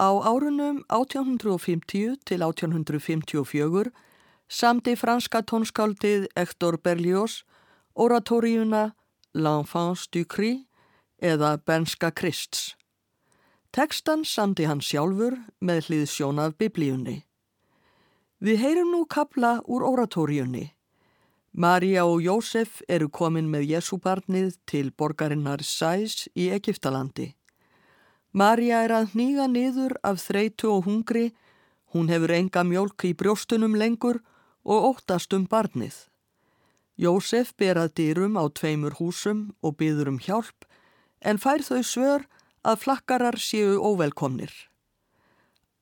Á 0.00 0.08
árunum 0.24 0.80
1850 0.88 2.16
til 2.24 2.42
1854 2.42 3.90
samdi 4.48 4.94
franska 4.96 5.42
tónskáldið 5.44 6.26
Hector 6.36 6.78
Berlioz 6.80 7.42
oratóriuna 7.94 8.94
L'Enfance 9.34 10.08
du 10.08 10.24
Cri 10.24 10.64
eða 11.20 11.58
Benska 11.66 12.10
Krists. 12.10 12.76
Tekstan 13.72 14.24
samdi 14.24 14.64
hann 14.64 14.80
sjálfur 14.80 15.36
með 15.60 15.90
hlið 15.90 16.06
sjónað 16.08 16.56
biblíunni. 16.56 17.18
Við 18.40 18.56
heyrum 18.56 18.94
nú 18.94 19.02
kapla 19.04 19.58
úr 19.68 19.84
oratóriunni. 19.84 20.70
Maria 21.52 22.06
og 22.06 22.24
Jósef 22.24 22.80
eru 22.88 23.10
komin 23.12 23.52
með 23.52 23.68
Jésúbarnið 23.74 24.56
til 24.64 24.94
borgarinnar 24.96 25.60
Sæs 25.60 26.24
í 26.32 26.48
Egiptalandi. 26.56 27.34
Maria 28.32 28.84
er 28.86 28.92
að 28.94 29.14
hníga 29.14 29.46
niður 29.50 29.96
af 30.06 30.20
þreitu 30.22 30.70
og 30.70 30.84
hungri, 30.86 31.32
hún 31.90 32.10
hefur 32.12 32.30
enga 32.36 32.62
mjólk 32.62 33.04
í 33.08 33.14
brjóstunum 33.18 33.74
lengur 33.74 34.20
og 34.62 34.94
óttast 34.94 35.34
um 35.34 35.48
barnið. 35.50 36.06
Jósef 37.00 37.54
berað 37.58 37.94
dýrum 37.98 38.36
á 38.38 38.44
tveimur 38.52 38.98
húsum 39.00 39.50
og 39.64 39.78
byður 39.80 40.12
um 40.12 40.20
hjálp 40.20 40.68
en 41.20 41.40
fær 41.40 41.64
þau 41.64 41.82
svör 41.82 42.26
að 42.62 42.82
flakkarar 42.84 43.40
séu 43.40 43.80
óvelkomnir. 43.80 44.52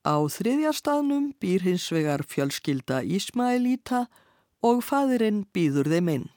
Á 0.07 0.17
þriðja 0.31 0.73
staðnum 0.73 1.33
býr 1.43 1.67
hins 1.67 1.91
vegar 1.93 2.23
fjölskylda 2.25 3.03
Ísmaelíta 3.03 4.07
og 4.65 4.81
fadirinn 4.87 5.45
býður 5.53 5.91
þeim 5.91 6.09
inn. 6.15 6.29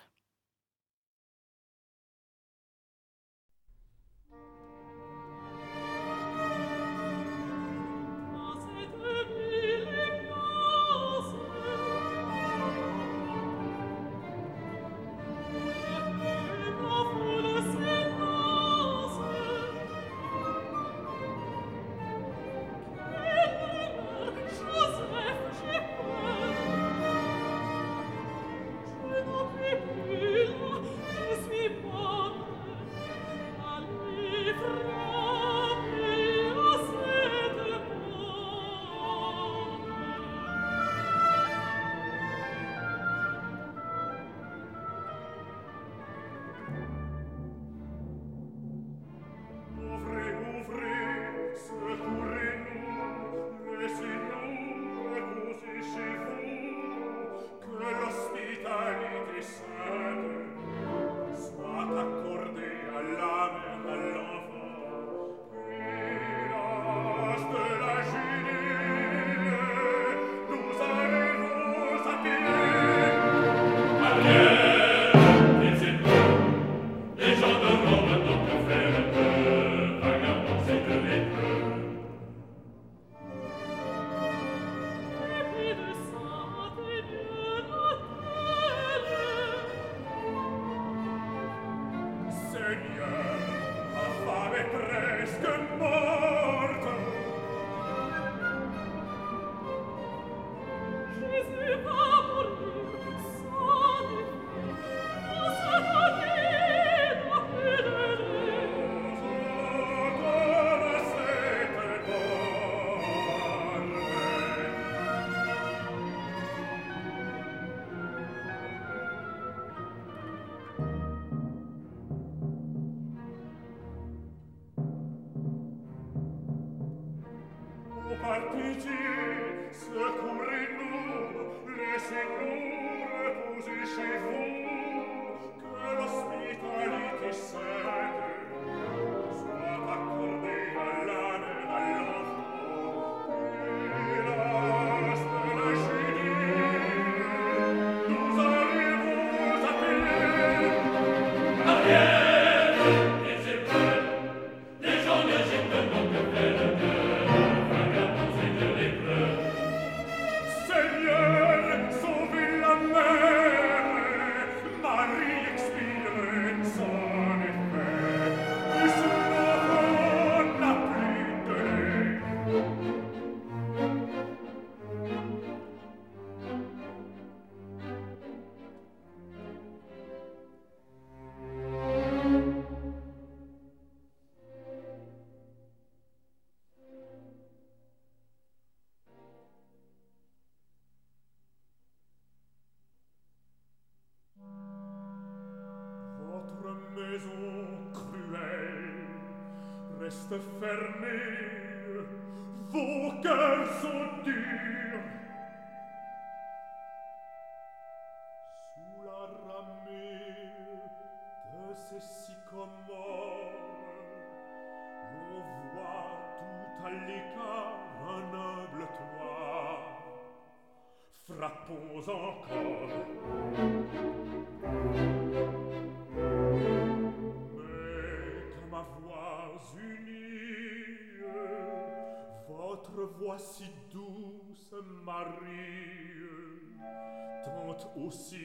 aussi 237.97 238.38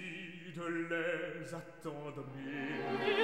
de 0.56 1.40
les 1.40 1.54
attendrir. 1.54 3.15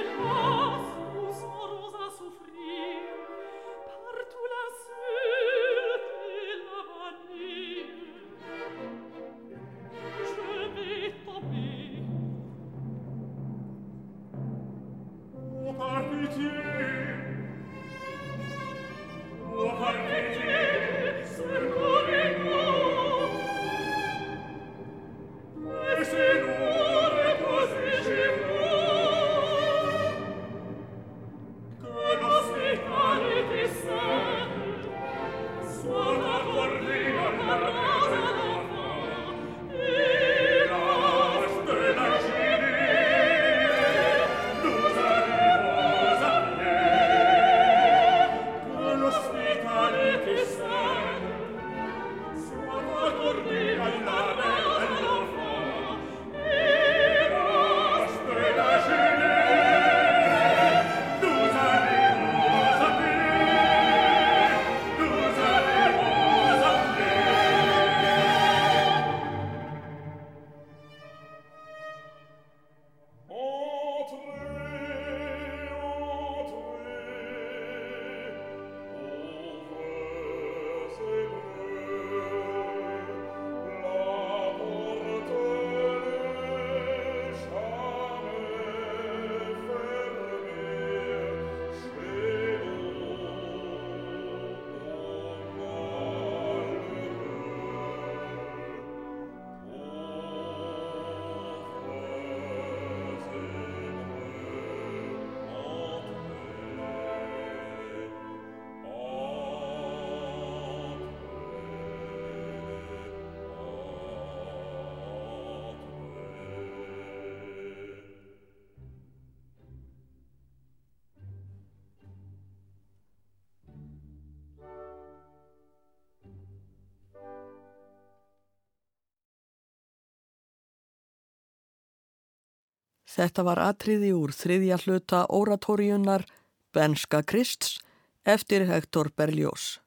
Þetta 133.13 133.43
var 133.45 133.59
atriði 133.61 134.09
úr 134.17 134.31
þriðja 134.33 134.79
hluta 134.83 135.25
oratóriunar 135.29 136.25
Benska 136.73 137.21
Krists 137.21 137.77
eftir 138.25 138.65
Hector 138.65 139.11
Berlioz. 139.15 139.77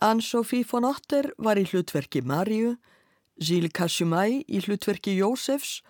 Anne-Sophie 0.00 0.64
von 0.64 0.86
Otter 0.88 1.30
var 1.38 1.60
í 1.60 1.66
hlutverki 1.68 2.22
Maríu, 2.24 2.76
Gilles 3.36 3.74
Cassumay 3.76 4.40
í 4.48 4.62
hlutverki 4.64 5.18
Jósefs 5.18 5.82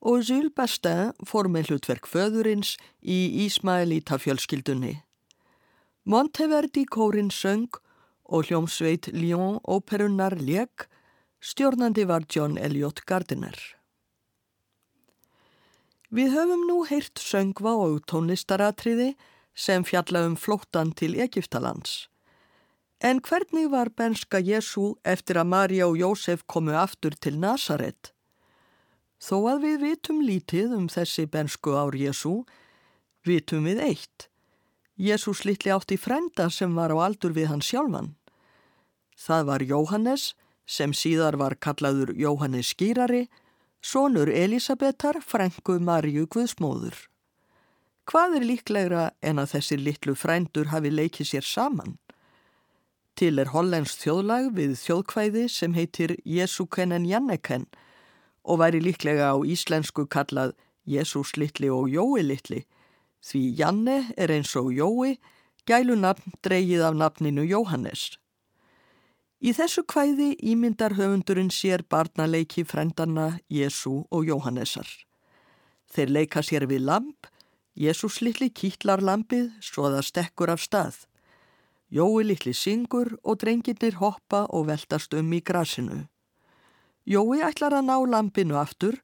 og 0.00 0.26
Jules 0.26 0.54
Bastin 0.56 1.14
fór 1.26 1.48
með 1.52 1.70
hlutverk 1.70 2.10
föðurins 2.10 2.74
í 3.02 3.46
Ísmaelita 3.46 4.18
fjölskyldunni. 4.22 4.96
Monteverdi 6.06 6.84
kórin 6.86 7.30
söng 7.30 7.80
og 8.26 8.46
hljómsveit 8.50 9.10
Lyon 9.14 9.58
óperunnar 9.62 10.36
lék, 10.38 10.86
stjórnandi 11.40 12.06
var 12.06 12.26
John 12.30 12.58
Elliot 12.58 13.04
Gardiner. 13.06 13.56
Við 16.10 16.34
höfum 16.36 16.66
nú 16.68 16.82
heyrt 16.86 17.18
söngva 17.18 17.72
og 17.82 18.04
tónlistaratriði 18.06 19.14
sem 19.56 19.84
fjalla 19.84 20.22
um 20.28 20.36
flóttan 20.36 20.92
til 20.94 21.16
Egiptalands. 21.18 22.06
En 23.00 23.20
hvernig 23.20 23.70
var 23.70 23.90
benska 23.90 24.38
Jésu 24.40 24.94
eftir 25.04 25.36
að 25.36 25.50
Marja 25.52 25.88
og 25.88 25.98
Jósef 25.98 26.46
komu 26.46 26.76
aftur 26.78 27.16
til 27.20 27.36
Nazaret? 27.40 28.12
Þó 29.20 29.36
að 29.50 29.66
við 29.66 29.82
vitum 29.82 30.22
lítið 30.22 30.72
um 30.76 30.86
þessi 30.88 31.26
bensku 31.26 31.74
ár 31.76 31.96
Jésu, 31.96 32.44
vitum 33.26 33.66
við 33.66 33.82
eitt. 33.82 34.28
Jésús 34.96 35.44
litli 35.44 35.72
átti 35.74 35.98
frenda 36.00 36.48
sem 36.50 36.72
var 36.72 36.94
á 36.94 36.96
aldur 37.04 37.34
við 37.36 37.50
hann 37.50 37.64
sjálfan. 37.64 38.14
Það 39.16 39.42
var 39.50 39.64
Jóhannes 39.64 40.34
sem 40.66 40.92
síðar 40.96 41.36
var 41.36 41.56
kallaður 41.60 42.14
Jóhannes 42.16 42.72
Skýrari, 42.72 43.26
sonur 43.86 44.28
Elisabetar, 44.28 45.20
frængu 45.22 45.78
Marju 45.78 46.26
Guðsmóður. 46.26 46.96
Hvað 48.10 48.34
er 48.38 48.46
líklegra 48.48 49.04
en 49.22 49.38
að 49.38 49.52
þessir 49.54 49.82
litlu 49.82 50.14
frændur 50.18 50.72
hafi 50.72 50.90
leikið 50.90 51.28
sér 51.30 51.46
saman? 51.46 51.94
Til 53.14 53.38
er 53.38 53.52
hollens 53.54 53.94
þjóðlag 54.00 54.50
við 54.58 54.74
þjóðkvæði 54.80 55.44
sem 55.52 55.76
heitir 55.78 56.16
Jesúkenen 56.26 57.06
Janneken 57.06 57.68
og 58.42 58.60
væri 58.64 58.82
líklega 58.82 59.30
á 59.30 59.36
íslensku 59.46 60.08
kallað 60.10 60.56
Jésús 60.86 61.36
litli 61.38 61.70
og 61.70 61.86
Jói 61.90 62.26
litli, 62.26 62.64
því 63.22 63.42
Janne 63.60 63.98
er 64.18 64.34
eins 64.34 64.54
og 64.58 64.74
Jói, 64.74 65.16
gælunafn 65.66 66.34
dreigið 66.42 66.82
af 66.90 66.98
nafninu 66.98 67.46
Jóhannes. 67.46 68.16
Í 69.36 69.52
þessu 69.52 69.82
kvæði 69.84 70.30
ímyndar 70.40 70.94
höfundurinn 70.96 71.50
sér 71.52 71.82
barnaleiki 71.84 72.62
frændarna 72.64 73.36
Jésú 73.52 74.06
og 74.08 74.24
Jóhannesar. 74.24 74.88
Þeir 75.92 76.08
leika 76.08 76.40
sér 76.40 76.64
við 76.64 76.86
lamp, 76.88 77.26
Jésús 77.76 78.22
litli 78.24 78.48
kýtlar 78.48 79.02
lampið 79.04 79.50
svo 79.60 79.90
það 79.92 80.06
stekkur 80.08 80.52
af 80.54 80.62
stað. 80.64 80.96
Jói 81.92 82.24
litli 82.24 82.54
syngur 82.56 83.18
og 83.22 83.36
drengirnir 83.42 83.98
hoppa 84.00 84.46
og 84.48 84.70
veltast 84.70 85.12
um 85.12 85.28
í 85.36 85.42
grasinu. 85.44 86.06
Jói 87.04 87.44
ætlar 87.44 87.76
að 87.76 87.90
ná 87.90 87.96
lampinu 88.08 88.56
aftur 88.56 88.96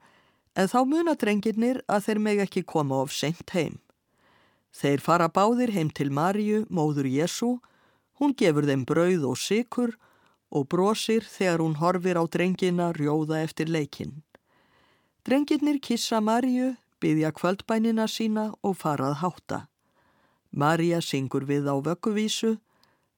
en 0.57 0.69
þá 0.69 0.81
muna 0.89 1.13
drengirnir 1.13 1.83
að 1.93 2.07
þeir 2.07 2.21
meg 2.25 2.41
ekki 2.47 2.63
koma 2.65 3.03
of 3.05 3.13
seint 3.13 3.53
heim. 3.53 3.77
Þeir 4.73 5.05
fara 5.05 5.29
báðir 5.29 5.75
heim 5.77 5.93
til 5.93 6.09
Maríu, 6.09 6.65
móður 6.73 7.05
Jésu, 7.05 7.59
hún 8.17 8.33
gefur 8.33 8.65
þeim 8.65 8.87
brauð 8.89 9.29
og 9.29 9.37
sykur 9.37 9.93
og 9.93 10.09
brosir 10.69 11.25
þegar 11.25 11.65
hún 11.65 11.79
horfir 11.81 12.21
á 12.21 12.25
drengina 12.29 12.91
rjóða 12.93 13.41
eftir 13.41 13.73
leikin. 13.73 14.21
Drengirnir 15.25 15.79
kissa 15.81 16.21
Maríu, 16.21 16.75
byggja 17.01 17.33
kvöldbænina 17.33 18.05
sína 18.07 18.53
og 18.63 18.77
farað 18.77 19.21
hátta. 19.23 19.59
Maríja 20.53 21.01
syngur 21.01 21.47
við 21.49 21.71
á 21.73 21.75
vögguvísu, 21.81 22.59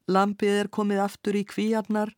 lampið 0.06 0.60
er 0.62 0.68
komið 0.68 1.02
aftur 1.08 1.34
í 1.34 1.44
kvíarnar, 1.48 2.14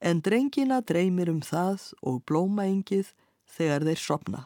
en 0.00 0.22
drengina 0.24 0.80
dreymir 0.80 1.30
um 1.30 1.42
það 1.44 1.92
og 2.02 2.22
blómaengið 2.26 3.12
þegar 3.46 3.86
þeir 3.86 4.00
sopna. 4.00 4.40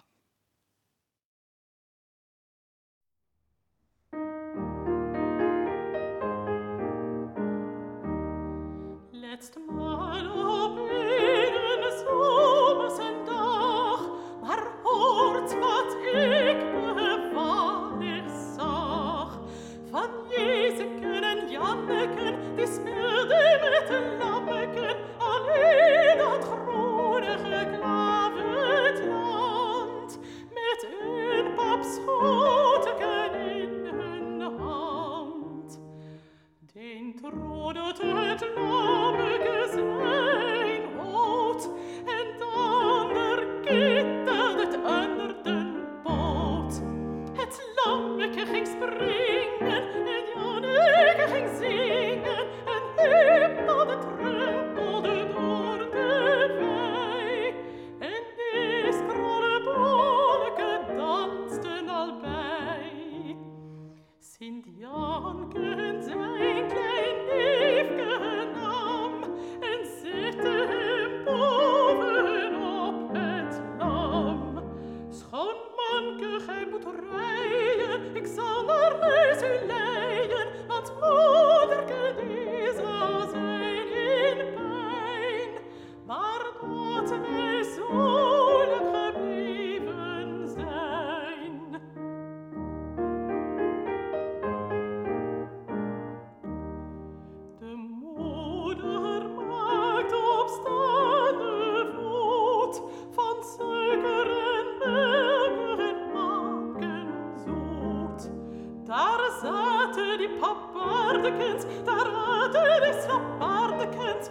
Bardekens, 111.25 111.67
der 111.87 111.95
Vater 111.95 112.81
des 112.81 113.09
Bardekens, 113.39 114.31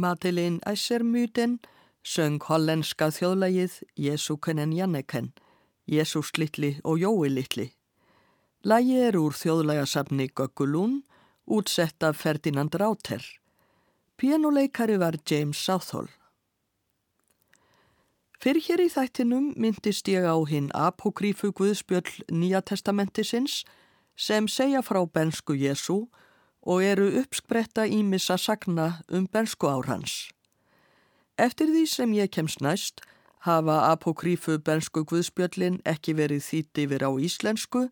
Madeline 0.00 0.60
Essermyten 0.66 1.58
söng 2.02 2.40
hollenska 2.48 3.10
þjóðlagið 3.12 3.74
Jesúkenen 4.00 4.72
Janneken, 4.72 5.32
Jesús 5.84 6.32
litli 6.40 6.78
og 6.84 7.02
Jói 7.02 7.28
litli. 7.28 7.66
Lagið 8.64 9.02
er 9.08 9.18
úr 9.20 9.36
þjóðlagasafni 9.36 10.30
Göggulún, 10.32 11.02
útsett 11.44 12.02
af 12.04 12.16
Ferdinand 12.22 12.76
Ráter. 12.80 13.24
Pianoleikari 14.16 14.96
var 15.00 15.18
James 15.28 15.60
Southall. 15.60 16.08
Fyrir 18.40 18.64
hér 18.64 18.84
í 18.86 18.88
þættinum 18.88 19.52
myndist 19.60 20.08
ég 20.08 20.24
á 20.24 20.36
hinn 20.48 20.70
apokrífu 20.72 21.52
Guðspjöll 21.52 22.24
Nýja 22.32 22.62
testamentisins 22.64 23.66
sem 24.16 24.48
segja 24.48 24.80
frá 24.80 25.04
bensku 25.04 25.52
Jésu 25.52 26.06
og 26.06 26.08
eru 26.66 27.08
uppspretta 27.20 27.86
ímissa 27.86 28.36
sagna 28.36 29.00
um 29.08 29.26
bensku 29.26 29.66
ár 29.66 29.86
hans. 29.86 30.30
Eftir 31.38 31.66
því 31.72 31.86
sem 31.88 32.12
ég 32.12 32.30
kemst 32.30 32.60
næst 32.60 33.00
hafa 33.46 33.92
apokrífu 33.92 34.58
bensku 34.58 35.04
Guðspjöllin 35.04 35.80
ekki 35.88 36.12
verið 36.14 36.44
þýtt 36.44 36.82
yfir 36.84 37.04
á 37.08 37.10
íslensku 37.16 37.88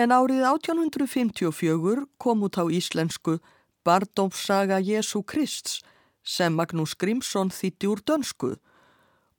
en 0.00 0.12
árið 0.12 0.46
1854 0.48 2.06
kom 2.16 2.44
út 2.46 2.56
á 2.56 2.64
íslensku 2.64 3.38
Bardómssaga 3.84 4.80
Jésu 4.80 5.22
Krists 5.22 5.82
sem 6.24 6.54
Magnús 6.54 6.94
Grímsson 6.96 7.50
þýtti 7.50 7.90
úr 7.90 8.00
dönsku 8.00 8.54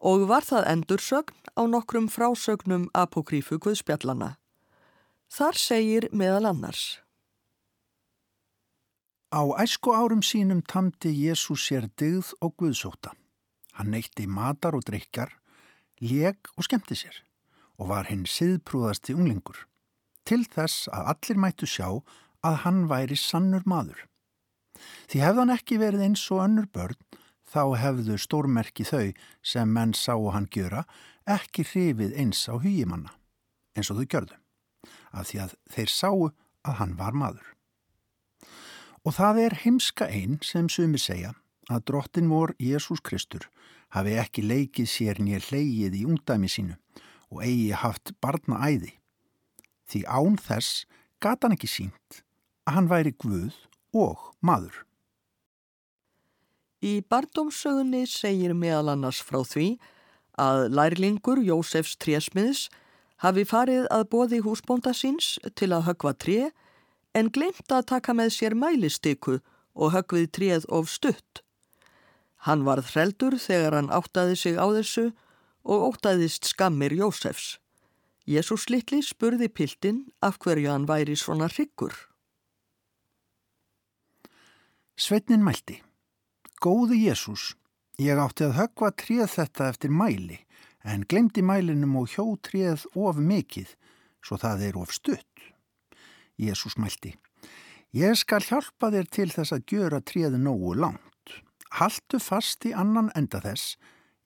og 0.03 0.27
var 0.27 0.43
það 0.43 0.67
endursögn 0.73 1.33
á 1.57 1.63
nokkrum 1.65 2.09
frásögnum 2.11 2.89
apokrífu 2.93 3.57
Guðspjallana. 3.57 4.35
Þar 5.31 5.57
segir 5.57 6.09
meðal 6.11 6.51
annars. 6.51 7.02
Á 9.33 9.41
æsku 9.63 9.89
árum 9.97 10.21
sínum 10.21 10.61
tamdi 10.61 11.09
Jésús 11.09 11.65
sér 11.65 11.87
dyggð 11.97 12.35
og 12.45 12.51
guðsóta. 12.53 13.15
Hann 13.73 13.89
neytti 13.89 14.27
matar 14.29 14.75
og 14.77 14.85
dreykjar, 14.85 15.31
leg 16.05 16.37
og 16.53 16.67
skemmti 16.67 16.93
sér 16.93 17.15
og 17.81 17.89
var 17.89 18.05
hinn 18.11 18.27
siðprúðasti 18.29 19.15
unglingur. 19.17 19.57
Til 20.21 20.45
þess 20.45 20.85
að 20.93 21.09
allir 21.15 21.39
mættu 21.41 21.65
sjá 21.65 21.87
að 22.45 22.59
hann 22.61 22.83
væri 22.91 23.17
sannur 23.17 23.65
maður. 23.65 24.05
Því 25.09 25.23
hefði 25.25 25.41
hann 25.41 25.55
ekki 25.55 25.79
verið 25.81 26.05
eins 26.05 26.27
og 26.29 26.43
önnur 26.45 26.69
börn, 26.69 27.01
þá 27.41 27.63
hefðu 27.81 28.19
stórmerki 28.21 28.85
þau 28.85 29.17
sem 29.41 29.73
menn 29.73 29.97
sáu 29.97 30.29
hann 30.29 30.45
gjöra 30.53 30.85
ekki 31.25 31.65
hrifið 31.71 32.13
eins 32.21 32.45
á 32.45 32.53
hugimanna, 32.53 33.17
eins 33.73 33.89
og 33.89 33.97
þau 33.97 34.05
gjörðu, 34.13 34.37
af 35.09 35.25
því 35.31 35.43
að 35.47 35.57
þeir 35.73 35.97
sáu 35.97 36.29
að 36.29 36.79
hann 36.83 36.97
var 37.01 37.17
maður. 37.17 37.52
Og 39.03 39.17
það 39.17 39.39
er 39.45 39.57
heimska 39.63 40.07
einn 40.07 40.37
sem 40.45 40.69
sumi 40.71 40.99
segja 41.01 41.33
að 41.71 41.85
drottin 41.89 42.29
vor 42.31 42.53
Jésús 42.59 43.03
Kristur 43.03 43.49
hafi 43.95 44.15
ekki 44.19 44.43
leikið 44.45 44.87
sér 44.89 45.19
nýja 45.19 45.41
hleyið 45.49 45.97
í 45.99 46.05
ungdæmi 46.07 46.49
sínu 46.49 46.77
og 47.33 47.43
eigi 47.43 47.73
haft 47.75 48.13
barna 48.23 48.61
æði. 48.63 48.93
Því 49.89 50.05
án 50.07 50.39
þess 50.39 50.85
gata 51.19 51.47
hann 51.47 51.57
ekki 51.57 51.69
sínt 51.69 52.23
að 52.67 52.77
hann 52.77 52.89
væri 52.91 53.13
Guð 53.19 53.57
og 53.93 54.31
maður. 54.41 54.85
Í 56.83 56.99
barndómsögunni 57.07 58.05
segir 58.11 58.55
meðal 58.55 58.93
annars 58.95 59.21
frá 59.23 59.39
því 59.47 59.77
að 60.39 60.65
lærlingur 60.73 61.39
Jósefs 61.43 61.95
trésmiðs 62.01 62.67
hafi 63.23 63.45
farið 63.47 63.87
að 63.93 64.07
bóði 64.11 64.41
húsbónda 64.43 64.91
síns 64.97 65.37
til 65.55 65.71
að 65.71 65.87
högva 65.91 66.15
tré 66.19 66.39
en 67.13 67.29
glemt 67.33 67.71
að 67.71 67.87
taka 67.93 68.13
með 68.17 68.33
sér 68.37 68.55
mælistyku 68.57 69.39
og 69.73 69.93
högvið 69.95 70.29
tréð 70.37 70.69
of 70.69 70.89
stutt. 70.89 71.41
Hann 72.45 72.65
varð 72.67 72.89
hreldur 72.91 73.37
þegar 73.39 73.77
hann 73.77 73.91
áttaði 73.93 74.35
sig 74.39 74.57
á 74.59 74.67
þessu 74.75 75.11
og 75.63 75.85
óttaðist 75.93 76.49
skammir 76.49 76.91
Jósefs. 76.91 77.57
Jésús 78.27 78.69
litli 78.71 79.01
spurði 79.03 79.49
piltin 79.51 80.05
af 80.23 80.39
hverju 80.43 80.71
hann 80.71 80.87
væri 80.87 81.15
svona 81.19 81.49
hryggur. 81.51 81.95
Sveitnin 84.95 85.43
mælti. 85.43 85.81
Góði 86.63 87.01
Jésús, 87.07 87.53
ég 87.99 88.19
átti 88.19 88.45
að 88.47 88.57
högva 88.59 88.91
tréð 88.95 89.27
þetta 89.35 89.69
eftir 89.73 89.91
mæli 89.91 90.39
en 90.83 91.03
glemdi 91.07 91.43
mælinum 91.43 91.97
og 91.99 92.11
hjó 92.11 92.25
tréð 92.43 92.85
of 92.95 93.19
mikið 93.19 93.71
svo 94.23 94.39
það 94.39 94.67
er 94.69 94.79
of 94.79 94.93
stutt. 94.95 95.32
Jésús 96.39 96.77
mælti. 96.77 97.13
Ég 97.93 98.17
skal 98.17 98.41
hjálpa 98.41 98.89
þér 98.93 99.09
til 99.13 99.29
þess 99.29 99.53
að 99.53 99.65
gjöra 99.69 99.99
tréð 100.01 100.37
nógu 100.41 100.73
langt. 100.73 101.33
Haltu 101.77 102.19
fast 102.21 102.65
í 102.65 102.73
annan 102.73 103.11
enda 103.17 103.41
þess. 103.43 103.75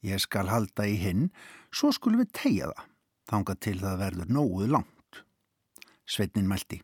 Ég 0.04 0.22
skal 0.24 0.48
halda 0.48 0.86
í 0.88 0.96
hinn, 1.02 1.32
svo 1.72 1.92
skulum 1.92 2.22
við 2.24 2.32
tegja 2.38 2.70
það. 2.72 2.86
Þanga 3.28 3.56
til 3.60 3.78
það 3.82 4.00
verður 4.04 4.32
nógu 4.32 4.70
langt. 4.72 5.24
Sveitnin 6.08 6.48
mælti. 6.48 6.80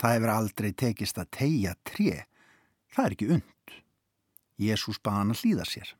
Það 0.00 0.14
hefur 0.16 0.32
aldrei 0.34 0.70
tekist 0.74 1.18
að 1.20 1.30
tegja 1.36 1.76
tré. 1.86 2.24
Það 2.90 3.06
er 3.06 3.14
ekki 3.14 3.30
und. 3.36 3.74
Jésús 4.60 4.98
baða 4.98 5.22
hann 5.22 5.34
að 5.34 5.42
hlýða 5.44 5.66
sér. 5.68 5.94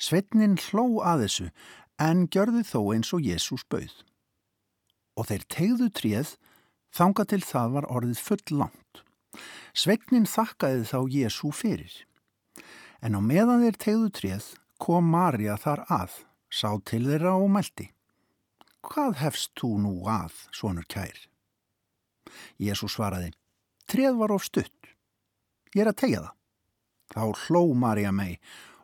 Sveitnin 0.00 0.56
hló 0.58 1.04
að 1.06 1.26
þessu 1.26 1.48
en 2.00 2.26
gjörði 2.32 2.64
þó 2.66 2.80
eins 2.94 3.12
og 3.14 3.26
Jésús 3.28 3.66
bauð. 3.70 3.92
Og 5.14 5.28
þeir 5.28 5.44
tegðu 5.52 5.90
tréð 5.92 6.34
þanga 6.94 7.26
til 7.30 7.40
það 7.46 7.76
var 7.76 7.88
orðið 7.90 8.22
full 8.26 8.58
langt. 8.62 9.02
Sveitnin 9.74 10.26
þakkaði 10.26 10.86
þá 10.90 10.98
Jésú 11.14 11.52
fyrir. 11.54 11.92
En 13.00 13.16
á 13.16 13.20
meðan 13.22 13.64
þeir 13.64 13.78
tegðu 13.84 14.10
tréð 14.18 14.48
kom 14.80 15.10
Marja 15.12 15.56
þar 15.60 15.84
að, 15.88 16.16
sá 16.50 16.74
til 16.84 17.04
þeirra 17.06 17.36
og 17.38 17.50
mælti. 17.54 17.90
Hvað 18.84 19.20
hefst 19.20 19.52
þú 19.60 19.70
nú 19.84 19.94
að, 20.08 20.34
svonur 20.56 20.88
kær? 20.90 21.16
Jésú 22.60 22.88
svaraði, 22.90 23.30
tréð 23.90 24.18
var 24.20 24.34
of 24.34 24.44
stutt. 24.44 24.90
Ég 25.74 25.84
er 25.84 25.92
að 25.92 26.00
tegja 26.02 26.24
það. 26.24 26.36
Þá 27.10 27.22
hló 27.44 27.62
Marja 27.74 28.12
mei 28.14 28.38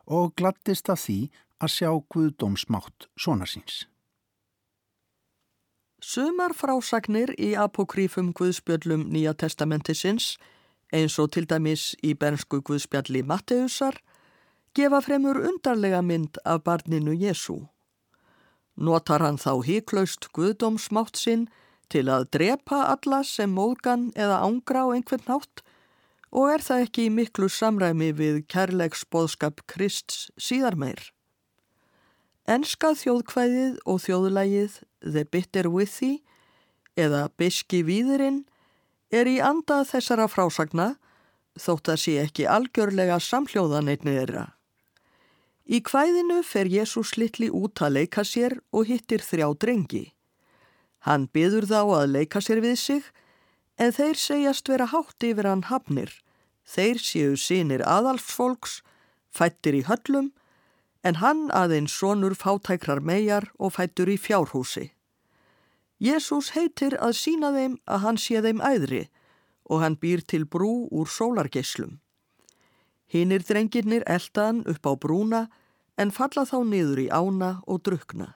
og 0.07 0.33
glattist 0.39 0.89
af 0.91 1.01
því 1.03 1.19
að 1.63 1.73
sjá 1.73 1.91
Guðdómsmátt 2.13 3.07
svona 3.19 3.47
síns. 3.49 3.85
Sumar 6.07 6.53
frásagnir 6.55 7.33
í 7.35 7.49
apokrífum 7.59 8.29
Guðspjöllum 8.31 9.01
Nýja 9.11 9.33
testamentisins, 9.35 10.37
eins 10.95 11.17
og 11.19 11.33
til 11.35 11.43
dæmis 11.51 11.97
í 11.99 12.13
bernsku 12.15 12.61
Guðspjalli 12.63 13.25
Matteusar, 13.27 13.97
gefa 14.71 15.01
fremur 15.03 15.41
undarlega 15.49 15.99
mynd 15.99 16.39
af 16.47 16.63
barninu 16.63 17.11
Jésu. 17.11 17.57
Notar 18.79 19.25
hann 19.25 19.41
þá 19.41 19.59
híklaust 19.67 20.29
Guðdómsmátt 20.31 21.19
sinn 21.19 21.49
til 21.91 22.07
að 22.07 22.29
drepa 22.37 22.85
alla 22.93 23.19
sem 23.27 23.51
móðgan 23.51 24.13
eða 24.15 24.39
ángra 24.47 24.87
á 24.87 24.95
einhvern 24.95 25.27
nátt 25.27 25.65
og 26.31 26.53
er 26.55 26.63
það 26.63 26.87
ekki 26.87 27.09
í 27.09 27.15
miklu 27.19 27.51
samræmi 27.51 28.13
við 28.15 28.45
kærleiks 28.47 29.03
boðskap 29.11 29.65
Krists 29.67 30.29
síðar 30.39 30.79
meir. 30.79 31.09
Enska 32.47 32.95
þjóðkvæðið 32.95 33.81
og 33.83 34.05
þjóðlægið 34.07 34.85
The 35.01 35.25
Bitter 35.25 35.69
With 35.69 35.99
Thee 35.99 36.21
eða 36.97 37.27
Biski 37.37 37.83
Víðurinn 37.85 38.45
er 39.13 39.29
í 39.29 39.37
anda 39.43 39.83
þessara 39.87 40.27
frásagna 40.31 40.95
þótt 41.57 41.91
að 41.93 42.01
sé 42.01 42.15
ekki 42.21 42.47
algjörlega 42.49 43.19
samhljóðan 43.23 43.91
einnig 43.93 44.19
þeirra. 44.19 44.45
Í 45.67 45.81
kvæðinu 45.83 46.41
fer 46.47 46.69
Jésús 46.71 47.17
litli 47.19 47.49
út 47.51 47.81
að 47.83 47.99
leika 47.99 48.23
sér 48.23 48.55
og 48.71 48.87
hittir 48.87 49.23
þrjá 49.23 49.49
drengi. 49.59 50.05
Hann 51.03 51.27
byður 51.33 51.67
þá 51.67 51.81
að 51.83 52.13
leika 52.13 52.41
sér 52.43 52.61
við 52.63 52.77
sig 52.79 53.09
en 53.77 53.93
þeir 53.93 54.17
segjast 54.17 54.71
vera 54.71 54.87
hátt 54.93 55.23
yfir 55.27 55.49
hann 55.49 55.67
hafnir. 55.67 56.09
Þeir 56.67 56.99
séu 57.03 57.35
sínir 57.39 57.83
aðalfsfolks, 57.87 58.81
fættir 59.31 59.77
í 59.77 59.83
höllum 59.87 60.31
en 61.07 61.19
hann 61.21 61.47
aðeins 61.55 61.93
sonur 61.95 62.35
fátækrar 62.35 62.99
megar 62.99 63.47
og 63.57 63.77
fættur 63.77 64.09
í 64.11 64.17
fjárhúsi. 64.19 64.89
Jésús 66.03 66.51
heitir 66.53 66.97
að 67.01 67.15
sína 67.17 67.53
þeim 67.55 67.77
að 67.87 68.03
hann 68.03 68.19
sé 68.21 68.41
þeim 68.45 68.59
æðri 68.61 69.05
og 69.71 69.81
hann 69.83 69.95
býr 70.01 70.21
til 70.21 70.43
brú 70.45 70.87
úr 70.91 71.07
sólargeislum. 71.09 71.97
Hinnir 73.07 73.45
drengirnir 73.47 74.03
eldaðan 74.05 74.65
upp 74.67 74.83
á 74.83 74.93
brúna 74.99 75.41
en 75.97 76.11
falla 76.11 76.43
þá 76.45 76.59
niður 76.67 77.01
í 77.05 77.07
ána 77.09 77.51
og 77.65 77.81
drukna. 77.87 78.33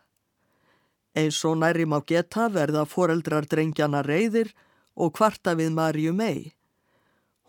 Eins 1.14 1.44
og 1.46 1.60
næri 1.60 1.86
má 1.86 2.00
geta 2.08 2.48
verða 2.50 2.86
foreldrar 2.88 3.46
drengjana 3.52 4.02
reyðir 4.08 4.54
og 4.96 5.14
kvarta 5.18 5.58
við 5.60 5.76
Marju 5.76 6.16
mei. 6.16 6.56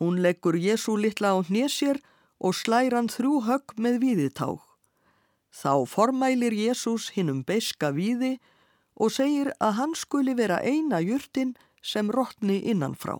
Hún 0.02 0.18
leggur 0.18 0.58
Jésu 0.58 0.98
litla 0.98 1.30
á 1.30 1.38
hnésir 1.46 2.02
og 2.42 2.58
slæra 2.58 2.98
hann 2.98 3.10
þrjú 3.12 3.38
högg 3.46 3.78
með 3.78 4.02
víðitág. 4.02 4.71
Þá 5.52 5.84
formælir 5.86 6.54
Jésús 6.56 7.10
hinnum 7.12 7.42
beiska 7.44 7.92
víði 7.92 8.38
og 8.96 9.12
segir 9.12 9.52
að 9.60 9.76
hann 9.78 9.94
skuli 9.96 10.34
vera 10.34 10.60
eina 10.64 11.00
jurtin 11.04 11.54
sem 11.82 12.10
rótni 12.10 12.62
innanfrá. 12.72 13.18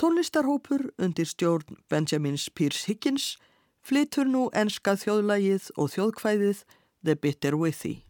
Tónlistarhópur 0.00 0.88
undir 0.98 1.28
stjórn 1.28 1.76
Benjamins 1.88 2.48
Pierce 2.50 2.88
Higgins 2.88 3.36
flytur 3.84 4.26
nú 4.26 4.48
enska 4.56 4.96
þjóðlægið 4.98 5.70
og 5.76 5.92
þjóðkvæðið 5.94 6.64
The 7.04 7.14
Bitter 7.14 7.54
With 7.60 8.03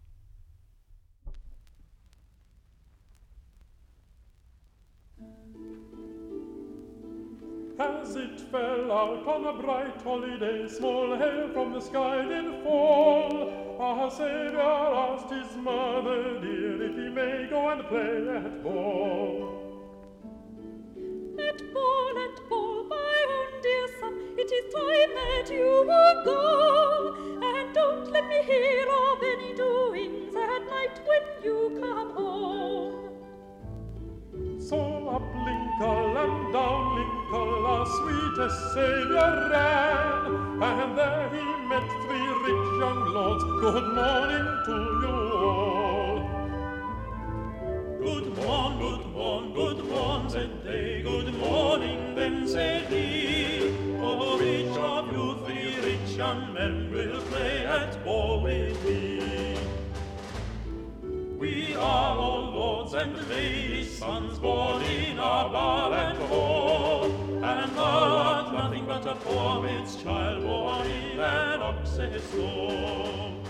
fell 8.54 8.92
out 8.92 9.26
on 9.26 9.46
a 9.46 9.60
bright 9.60 10.00
holiday, 10.02 10.68
small 10.68 11.16
hail 11.16 11.48
from 11.52 11.72
the 11.72 11.80
sky 11.80 12.24
did 12.24 12.62
fall. 12.62 13.32
Ah, 13.80 14.02
Our 14.02 14.10
Saviour 14.12 14.94
asked 15.04 15.30
his 15.38 15.56
mother 15.56 16.38
dear 16.44 16.74
if 16.88 16.94
he 17.00 17.08
may 17.18 17.48
go 17.50 17.60
and 17.70 17.82
play 17.88 18.18
at 18.36 18.62
ball. 18.62 19.34
At 21.48 21.58
ball, 21.74 22.14
at 22.26 22.48
ball, 22.48 22.84
my 22.94 23.16
own 23.38 23.52
dear 23.66 23.86
son, 23.98 24.14
it 24.38 24.50
is 24.58 24.66
time 24.72 25.12
that 25.20 25.50
you 25.50 25.70
would 25.90 26.24
go. 26.24 26.40
And 27.50 27.74
don't 27.74 28.12
let 28.12 28.28
me 28.28 28.40
hear 28.52 28.86
of 29.02 29.18
any 29.24 29.33
Lincoln, 35.80 36.52
down 36.52 36.94
Lincoln, 36.94 37.64
our 37.66 37.86
sweetest 37.86 38.74
saviour 38.74 39.48
ran, 39.50 40.62
and 40.62 40.96
there 40.96 41.28
he 41.30 41.42
met 41.68 41.88
three 42.04 42.28
rich 42.44 42.70
young 42.78 43.02
lords. 43.12 43.44
Good 43.60 43.88
morning 43.94 44.46
to 44.66 44.76
you 45.02 45.14
all. 45.42 46.16
Good 47.98 48.36
morn, 48.36 48.78
good 48.78 49.06
morn, 49.14 49.52
good 49.52 49.84
morn, 49.86 50.30
said 50.30 50.62
they. 50.62 51.02
Good 51.02 51.34
morning, 51.38 52.14
then 52.14 52.46
said 52.46 52.86
he. 52.92 53.74
Oh, 54.00 54.38
which 54.38 54.78
of 54.78 55.12
you 55.12 55.44
three 55.44 55.74
rich 55.90 56.16
young 56.16 56.54
men 56.54 56.92
will 56.92 57.20
play 57.22 57.66
at 57.66 58.04
ball 58.04 58.42
with 58.42 58.84
me. 58.84 59.58
We 61.36 61.74
are 61.74 62.23
and 62.94 63.28
ladies' 63.28 63.98
sons 63.98 64.38
born 64.38 64.80
in 64.82 65.18
our 65.18 65.50
bar 65.50 65.92
and 65.92 66.18
hall, 66.28 67.04
and 67.04 67.74
not 67.74 68.52
nothing 68.52 68.86
but 68.86 69.04
a 69.06 69.14
poor 69.16 69.62
maid's 69.62 69.96
child 70.00 70.44
born 70.44 70.86
in 70.86 71.18
an 71.18 71.60
ox's 71.60 72.22
stall. 72.22 73.43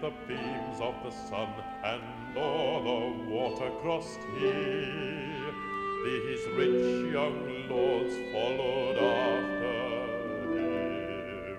The 0.00 0.12
beams 0.26 0.80
of 0.80 0.94
the 1.04 1.10
sun, 1.10 1.48
and 1.84 2.38
all 2.38 2.82
the 2.82 3.30
water 3.30 3.70
crossed 3.82 4.20
he. 4.38 4.84
These 6.04 6.46
rich 6.56 7.12
young 7.12 7.68
lords 7.68 8.14
followed 8.32 8.96
after 8.98 10.58
him, 10.58 11.58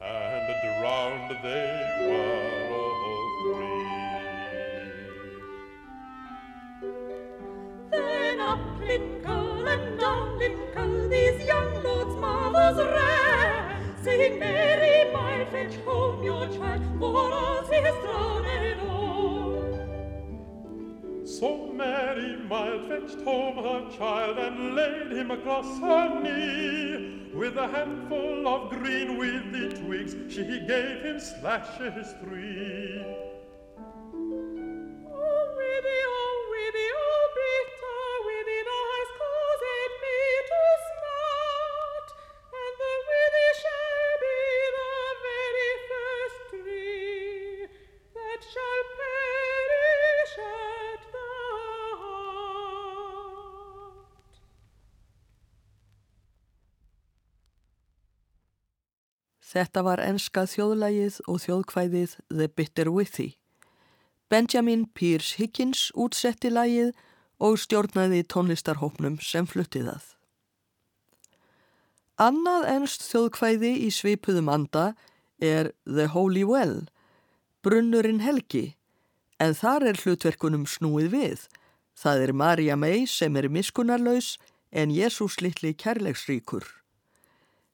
and 0.00 0.80
drowned 0.80 1.30
they 1.42 2.08
were 2.08 2.59
fetched 22.90 23.22
home 23.22 23.54
her 23.54 23.88
child 23.96 24.36
and 24.36 24.74
laid 24.74 25.12
him 25.12 25.30
across 25.30 25.78
her 25.78 26.20
knee. 26.20 27.22
With 27.32 27.56
a 27.56 27.68
handful 27.68 28.48
of 28.48 28.70
green 28.70 29.16
weedy 29.16 29.68
twigs, 29.76 30.16
she 30.28 30.42
gave 30.66 31.02
him 31.02 31.20
slashes 31.20 32.14
three. 32.20 33.19
Þetta 59.50 59.82
var 59.82 59.98
enska 59.98 60.44
þjóðlægið 60.46 61.16
og 61.26 61.40
þjóðkvæðið 61.42 62.12
The 62.30 62.46
Bitter 62.54 62.90
Withy. 62.94 63.32
Benjamin 64.30 64.84
Pierce 64.94 65.40
Higgins 65.40 65.88
útsetti 65.98 66.52
lægið 66.54 66.92
og 67.42 67.58
stjórnaði 67.58 68.22
tónlistarhópnum 68.30 69.18
sem 69.18 69.48
flutti 69.50 69.82
það. 69.82 70.04
Annað 72.20 72.68
ennst 72.76 73.08
þjóðkvæði 73.08 73.72
í 73.88 73.90
svipuðum 73.96 74.52
anda 74.52 74.92
er 75.42 75.72
The 75.82 76.06
Holy 76.14 76.44
Well, 76.46 76.84
brunnurinn 77.66 78.20
helgi, 78.22 78.76
en 79.40 79.56
þar 79.56 79.88
er 79.90 80.02
hlutverkunum 80.04 80.68
snúið 80.68 81.10
við. 81.16 81.46
Það 81.98 82.26
er 82.28 82.32
Marja 82.36 82.76
May 82.78 83.06
sem 83.08 83.34
er 83.40 83.50
miskunarlaus 83.50 84.36
en 84.70 84.94
Jésús 84.94 85.40
litli 85.42 85.74
kærleiksríkur. 85.74 86.79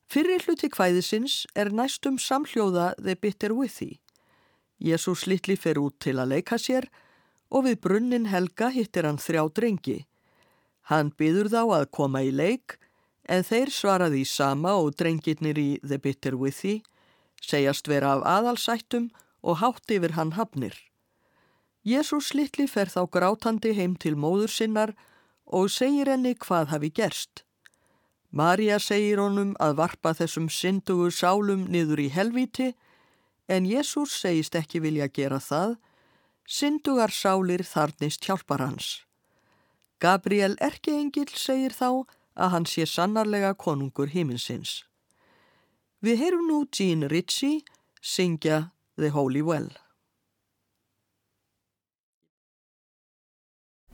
Fyrri 0.06 0.36
hluti 0.38 0.68
kvæðisins 0.70 1.44
er 1.58 1.72
næstum 1.74 2.14
samhljóða 2.22 2.92
The 3.00 3.16
Bitter 3.18 3.50
Withy. 3.52 3.98
Jésús 4.78 5.24
litli 5.26 5.56
fer 5.58 5.80
út 5.82 5.96
til 5.98 6.20
að 6.22 6.36
leika 6.36 6.58
sér 6.62 6.86
og 7.50 7.66
við 7.66 7.80
brunnin 7.82 8.28
helga 8.30 8.68
hittir 8.70 9.08
hann 9.08 9.18
þrjá 9.18 9.42
drengi. 9.58 10.04
Hann 10.86 11.10
byður 11.18 11.50
þá 11.50 11.62
að 11.78 11.86
koma 11.98 12.22
í 12.22 12.30
leik 12.30 12.76
en 13.26 13.42
þeir 13.42 13.72
svaraði 13.74 14.22
í 14.22 14.28
sama 14.30 14.76
og 14.78 14.94
drengirnir 14.94 15.58
í 15.58 15.70
The 15.82 15.98
Bitter 15.98 16.36
Withy 16.38 16.76
segjast 17.42 17.90
vera 17.90 18.14
af 18.14 18.22
aðalsættum 18.36 19.10
og 19.42 19.58
hátt 19.58 19.90
yfir 19.90 20.14
hann 20.14 20.36
hafnir. 20.38 20.76
Jésús 21.86 22.30
litli 22.34 22.68
fer 22.70 22.90
þá 22.90 23.02
grátandi 23.10 23.74
heim 23.74 23.98
til 23.98 24.14
móður 24.14 24.54
sinnar 24.54 24.94
og 25.46 25.66
segir 25.70 26.10
henni 26.10 26.34
hvað 26.34 26.70
hafi 26.74 26.92
gerst. 26.94 27.45
Marja 28.36 28.76
segir 28.82 29.16
honum 29.22 29.54
að 29.64 29.78
varpa 29.78 30.10
þessum 30.18 30.50
syndugu 30.52 31.08
sálum 31.14 31.62
niður 31.72 32.02
í 32.04 32.10
helvíti 32.12 32.74
en 33.48 33.64
Jésús 33.64 34.12
segist 34.20 34.58
ekki 34.58 34.82
vilja 34.84 35.06
gera 35.08 35.38
það, 35.40 35.76
syndugar 36.44 37.14
sálir 37.14 37.64
þarnist 37.64 38.26
hjálpar 38.28 38.60
hans. 38.60 38.88
Gabriel 40.04 40.58
Erkeengil 40.60 41.30
segir 41.32 41.72
þá 41.72 42.04
að 42.36 42.52
hann 42.52 42.68
sé 42.68 42.84
sannarlega 42.84 43.54
konungur 43.56 44.12
himinsins. 44.12 44.82
Við 46.04 46.20
heyrum 46.20 46.44
nú 46.50 46.60
Jean 46.68 47.08
Ritchie 47.08 47.64
syngja 48.04 48.66
The 49.00 49.14
Holy 49.16 49.40
Well. 49.40 49.72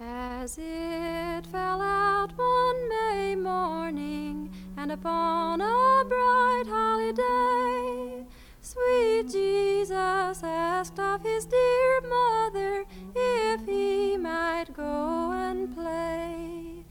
As 0.05 0.59
it 0.59 1.47
fell 1.47 1.81
out 1.81 2.33
one 2.37 2.89
May 2.89 3.37
morning, 3.37 4.51
and 4.77 4.91
upon 4.91 5.61
a 5.61 6.05
bright 6.09 6.65
holiday, 6.67 8.27
sweet 8.61 9.31
Jesus 9.31 10.43
asked 10.43 10.99
of 10.99 11.23
his 11.23 11.45
dear 11.45 12.01
mother 12.09 12.85
if 13.15 13.65
he 13.65 14.17
might 14.17 14.75
go 14.75 15.31
and 15.31 15.73
play. 15.73 16.85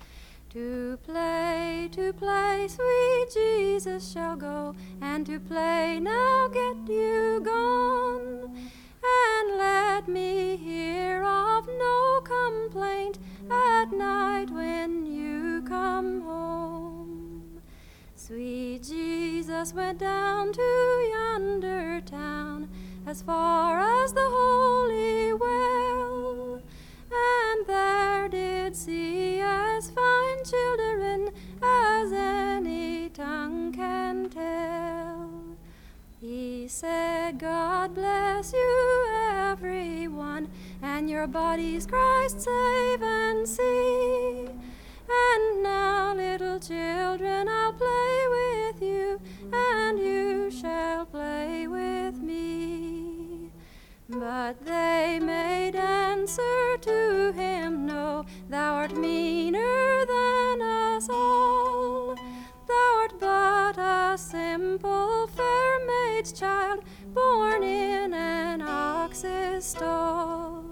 To 0.51 0.97
play, 1.03 1.89
to 1.91 2.13
play, 2.13 2.67
sweet 2.69 3.27
Jesus 3.33 4.09
shall 4.09 4.37
go, 4.37 4.73
and 5.01 5.25
to 5.25 5.37
play 5.37 5.99
now 5.99 6.47
get 6.47 6.77
you 6.87 7.41
gone. 7.43 8.71
And 9.03 9.57
let 9.57 10.07
me 10.07 10.57
hear 10.57 11.23
of 11.23 11.67
no 11.67 12.21
complaint 12.23 13.17
at 13.49 13.91
night 13.91 14.49
when 14.49 15.05
you 15.05 15.63
come 15.67 16.21
home. 16.21 17.61
Sweet 18.15 18.83
Jesus 18.83 19.73
went 19.73 19.99
down 19.99 20.53
to 20.53 21.09
yonder 21.13 22.01
town 22.01 22.69
as 23.05 23.21
far 23.21 23.79
as 23.79 24.13
the 24.13 24.29
holy 24.29 25.33
well, 25.33 26.61
and 27.11 27.67
there 27.67 28.29
did 28.29 28.75
see 28.75 29.39
as 29.39 29.89
fine 29.89 30.43
children 30.45 31.29
as 31.61 32.11
He 36.21 36.67
said, 36.67 37.39
God 37.39 37.95
bless 37.95 38.53
you, 38.53 39.07
everyone, 39.31 40.51
and 40.83 41.09
your 41.09 41.25
bodies 41.25 41.87
Christ 41.87 42.41
save 42.41 43.01
and 43.01 43.47
see. 43.47 44.45
And 45.09 45.63
now, 45.63 46.13
little 46.13 46.59
children, 46.59 47.47
I'll 47.49 47.73
play 47.73 48.25
with 48.37 48.83
you, 48.83 49.19
and 49.51 49.97
you 49.97 50.51
shall 50.51 51.07
play 51.07 51.65
with 51.67 52.21
me. 52.21 53.49
But 54.07 54.63
they 54.63 55.19
made 55.19 55.75
answer 55.75 56.77
to 56.81 57.31
him, 57.31 57.87
No, 57.87 58.25
thou 58.47 58.75
art 58.75 58.95
meaner 58.95 60.05
than 60.05 60.61
us 60.61 61.09
all. 61.09 62.15
Thou 62.67 62.99
art 62.99 63.19
but 63.19 63.77
a 63.79 64.17
simple 64.19 65.20
fair 66.21 66.33
child, 66.33 66.83
born 67.13 67.63
in 67.63 68.13
an 68.13 68.61
ox's 68.61 69.65
stall. 69.65 70.63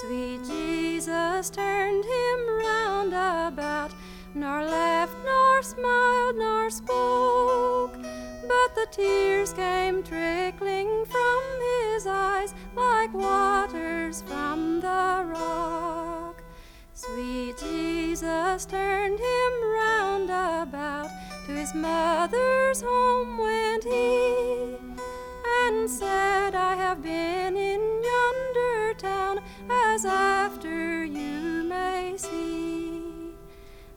Sweet 0.00 0.40
Jesus 0.44 1.50
turned 1.50 2.04
him 2.04 2.48
round 2.58 3.08
about, 3.12 3.92
nor 4.34 4.64
laughed, 4.64 5.16
nor 5.24 5.62
smiled, 5.62 6.36
nor 6.36 6.70
spoke. 6.70 7.94
But 8.42 8.74
the 8.74 8.86
tears 8.90 9.52
came 9.52 10.02
trickling 10.02 11.04
from 11.06 11.42
his 11.92 12.06
eyes 12.06 12.54
like 12.76 13.14
waters 13.14 14.22
from 14.22 14.80
the 14.80 15.24
rock. 15.26 16.42
Sweet 16.94 17.56
Jesus 17.58 18.66
turned 18.66 19.18
him 19.18 19.52
round 19.62 20.30
about, 20.30 21.10
to 21.46 21.52
his 21.52 21.74
mother's 21.74 22.80
home 22.80 23.36
went 23.36 23.84
he, 23.84 24.76
and 25.60 25.90
said, 25.90 26.54
I 26.54 26.74
have 26.74 27.02
been 27.02 27.56
in 27.56 27.80
yonder 28.02 28.94
town, 28.94 29.40
as 29.70 30.06
after 30.06 31.04
you 31.04 31.64
may 31.64 32.14
see. 32.16 33.02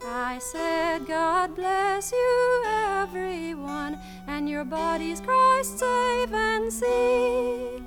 I 0.04 0.38
said, 0.38 1.06
God 1.06 1.56
bless 1.56 2.12
you, 2.12 2.64
everyone, 2.66 3.98
and 4.26 4.46
your 4.48 4.64
bodies 4.64 5.22
Christ 5.22 5.78
save 5.78 6.34
and 6.34 6.70
see. 6.70 7.82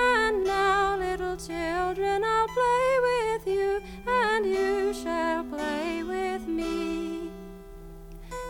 And 0.00 0.44
now, 0.44 0.96
little 0.96 1.36
children, 1.36 2.24
I'll 2.24 2.48
play 2.48 2.98
with 3.10 3.46
you, 3.46 3.82
and 4.06 4.46
you 4.46 4.94
shall 4.94 5.44
play 5.44 6.02
with 6.02 6.48
me. 6.48 7.15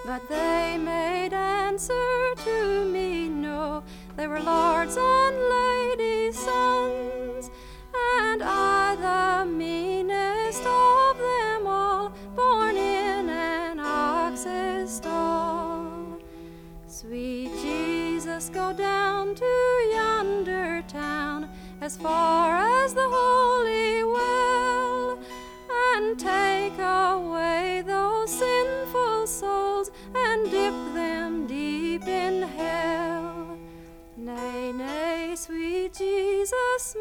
But 0.06 0.28
they 0.28 0.78
made 0.78 1.32
answer 1.32 2.34
to 2.44 2.84
me, 2.84 3.28
no, 3.28 3.82
they 4.16 4.28
were 4.28 4.38
lords 4.38 4.96
and 4.96 5.36
ladies' 5.58 6.38
sons, 6.38 7.50
and 8.20 8.40
I, 8.40 8.94
the 8.94 9.50
meanest 9.50 10.64
of 10.64 11.18
them 11.18 11.66
all, 11.66 12.12
born 12.36 12.76
in 12.76 13.28
an 13.28 13.80
ox's 13.80 14.92
stall. 14.98 16.20
Sweet 16.86 17.50
Jesus, 17.60 18.48
go 18.48 18.72
down 18.72 19.34
to 19.34 19.90
yonder 19.92 20.84
town, 20.86 21.48
as 21.80 21.96
far 21.96 22.56
as 22.84 22.94
the 22.94 23.08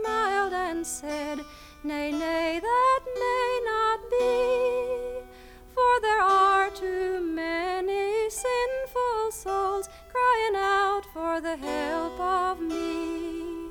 smiled 0.01 0.53
and 0.53 0.85
said, 0.85 1.39
Nay, 1.83 2.11
nay, 2.11 2.59
that 2.61 2.99
may 3.23 3.59
not 3.71 3.99
be, 4.09 5.25
for 5.73 6.01
there 6.01 6.21
are 6.21 6.69
too 6.71 7.19
many 7.21 8.29
sinful 8.29 9.31
souls 9.31 9.87
crying 10.11 10.55
out 10.55 11.03
for 11.13 11.41
the 11.41 11.57
help 11.57 12.19
of 12.19 12.59
me. 12.59 13.69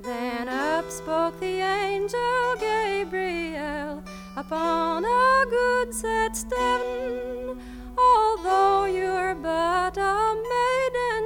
Then 0.00 0.48
up 0.48 0.90
spoke 0.90 1.38
the 1.40 1.60
angel 1.60 2.54
Gabriel 2.60 4.02
upon 4.36 5.04
a 5.04 5.44
good 5.50 5.92
set 5.92 6.36
stem. 6.36 7.60
Although 7.98 8.84
you're 8.84 9.34
but 9.34 9.96
a 9.96 10.36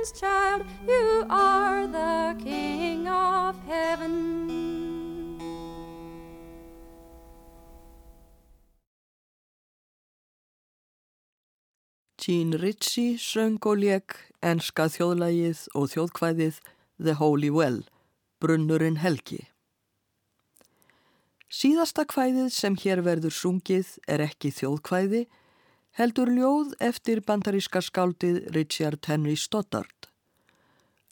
maiden's 0.02 0.20
child, 0.20 0.64
you 0.86 1.26
are 1.30 1.86
the 1.86 2.36
King 2.42 3.08
of 3.08 3.56
heaven. 3.66 4.40
Jean 12.18 12.52
Ritchie 12.52 13.18
söng 13.18 13.58
og 13.66 13.78
lék 13.82 14.14
enska 14.42 14.86
þjóðlægið 14.86 15.68
og 15.74 15.88
þjóðkvæðið 15.90 16.60
The 17.02 17.14
Holy 17.18 17.50
Well, 17.50 17.82
Brunnurinn 18.38 19.00
Helgi. 19.02 19.48
Síðasta 21.50 22.06
kvæðið 22.06 22.52
sem 22.54 22.76
hér 22.78 23.02
verður 23.02 23.34
sungið 23.34 23.98
er 24.06 24.22
ekki 24.22 24.52
þjóðkvæði, 24.54 25.26
heldur 25.98 26.30
ljóð 26.32 26.72
eftir 26.80 27.20
bandaríska 27.26 27.82
skáldið 27.84 28.46
Richard 28.56 29.04
Henry 29.06 29.36
Stoddard. 29.36 30.08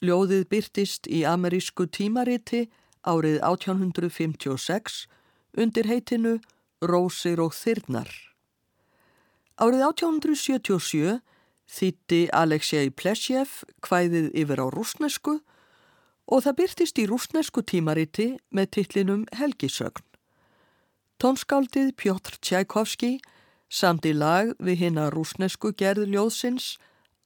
Ljóðið 0.01 0.47
byrtist 0.49 1.05
í 1.05 1.21
amerísku 1.29 1.85
tímariti 1.85 2.65
árið 3.05 3.37
1856 3.45 5.05
undir 5.61 5.89
heitinu 5.89 6.39
Rósir 6.81 7.41
og 7.43 7.53
Þyrnar. 7.53 8.09
Árið 9.61 9.83
1877 9.85 11.19
þýtti 11.71 12.21
Alexei 12.33 12.89
Plesjev 12.89 13.61
kvæðið 13.85 14.31
yfir 14.41 14.63
á 14.65 14.67
rúsnesku 14.73 15.35
og 16.31 16.41
það 16.47 16.57
byrtist 16.57 16.97
í 16.97 17.05
rúsnesku 17.05 17.61
tímariti 17.61 18.31
með 18.49 18.71
titlinum 18.77 19.27
Helgisögn. 19.37 20.01
Tónskáldið 21.21 21.93
Pjótr 22.01 22.39
Tchaikovski 22.41 23.19
samt 23.71 24.05
í 24.05 24.11
lag 24.11 24.51
við 24.59 24.85
hina 24.85 25.07
rúsnesku 25.13 25.71
gerð 25.79 26.09
ljóðsins 26.11 26.75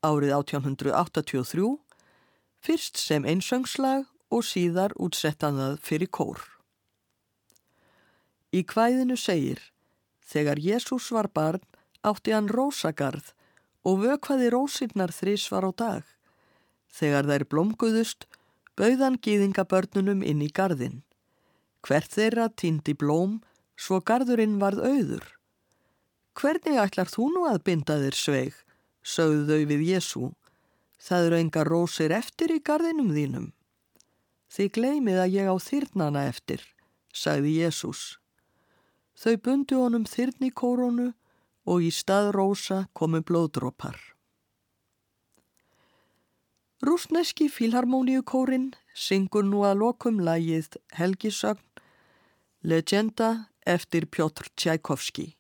árið 0.06 0.36
1883, 0.38 1.72
fyrst 2.62 3.02
sem 3.02 3.26
einsöngslag 3.26 4.06
og 4.30 4.46
síðar 4.46 4.94
útsettan 5.02 5.58
það 5.58 5.80
fyrir 5.82 6.12
kór. 6.14 6.42
Í 8.54 8.62
kvæðinu 8.64 9.18
segir, 9.18 9.60
þegar 10.22 10.62
Jésús 10.62 11.10
var 11.12 11.32
barn 11.34 11.66
átti 12.06 12.34
hann 12.36 12.52
rósagarð 12.52 13.34
og 13.86 14.06
vökvaði 14.06 14.52
rósinnar 14.54 15.14
þrísvar 15.14 15.66
á 15.66 15.72
dag. 15.74 16.04
Þegar 16.90 17.28
þær 17.30 17.46
blómguðust, 17.52 18.26
bauðan 18.78 19.18
gýðingabörnunum 19.22 20.24
inn 20.24 20.46
í 20.46 20.50
garðin. 20.50 21.02
Hvert 21.86 22.14
þeirra 22.16 22.48
týndi 22.50 22.96
blóm, 22.98 23.42
svo 23.78 24.00
garðurinn 24.02 24.58
varð 24.62 24.86
auður. 24.86 25.35
Hvernig 26.36 26.80
ætlar 26.82 27.08
þú 27.08 27.30
nú 27.32 27.46
að 27.48 27.62
binda 27.64 27.96
þér 28.02 28.18
sveig, 28.20 28.56
sögðu 29.00 29.46
þau 29.48 29.68
við 29.70 29.84
Jésú. 29.88 30.32
Það 31.06 31.28
eru 31.28 31.38
enga 31.40 31.64
rósir 31.64 32.12
eftir 32.12 32.52
í 32.52 32.60
garðinum 32.60 33.14
þínum. 33.16 33.46
Þið 34.52 34.72
gleymið 34.78 35.20
að 35.22 35.36
ég 35.36 35.48
á 35.48 35.56
þyrnana 35.64 36.26
eftir, 36.28 36.62
sagði 37.16 37.54
Jésús. 37.62 38.02
Þau 39.16 39.36
bundu 39.46 39.80
honum 39.80 40.04
þyrni 40.10 40.52
kórunu 40.52 41.14
og 41.66 41.88
í 41.88 41.92
stað 41.94 42.34
rósa 42.36 42.82
komu 42.94 43.24
blóðdrópar. 43.24 43.96
Rúsneski 46.84 47.48
filharmoníukórin 47.50 48.74
syngur 48.92 49.48
nú 49.48 49.64
að 49.64 49.80
lokum 49.86 50.20
lagið 50.20 50.76
Helgisögn, 51.00 51.64
Legenda 52.62 53.48
eftir 53.66 54.10
Pjótr 54.12 54.52
Tchaikovski. 54.58 55.32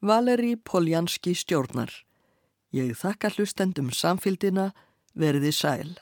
Valeri 0.00 0.54
Poljanski 0.54 1.32
stjórnar. 1.34 1.90
Ég 2.70 2.92
þakka 2.94 3.32
hlustendum 3.34 3.88
samfildina, 3.90 4.68
verði 5.18 5.50
sæl. 5.50 5.96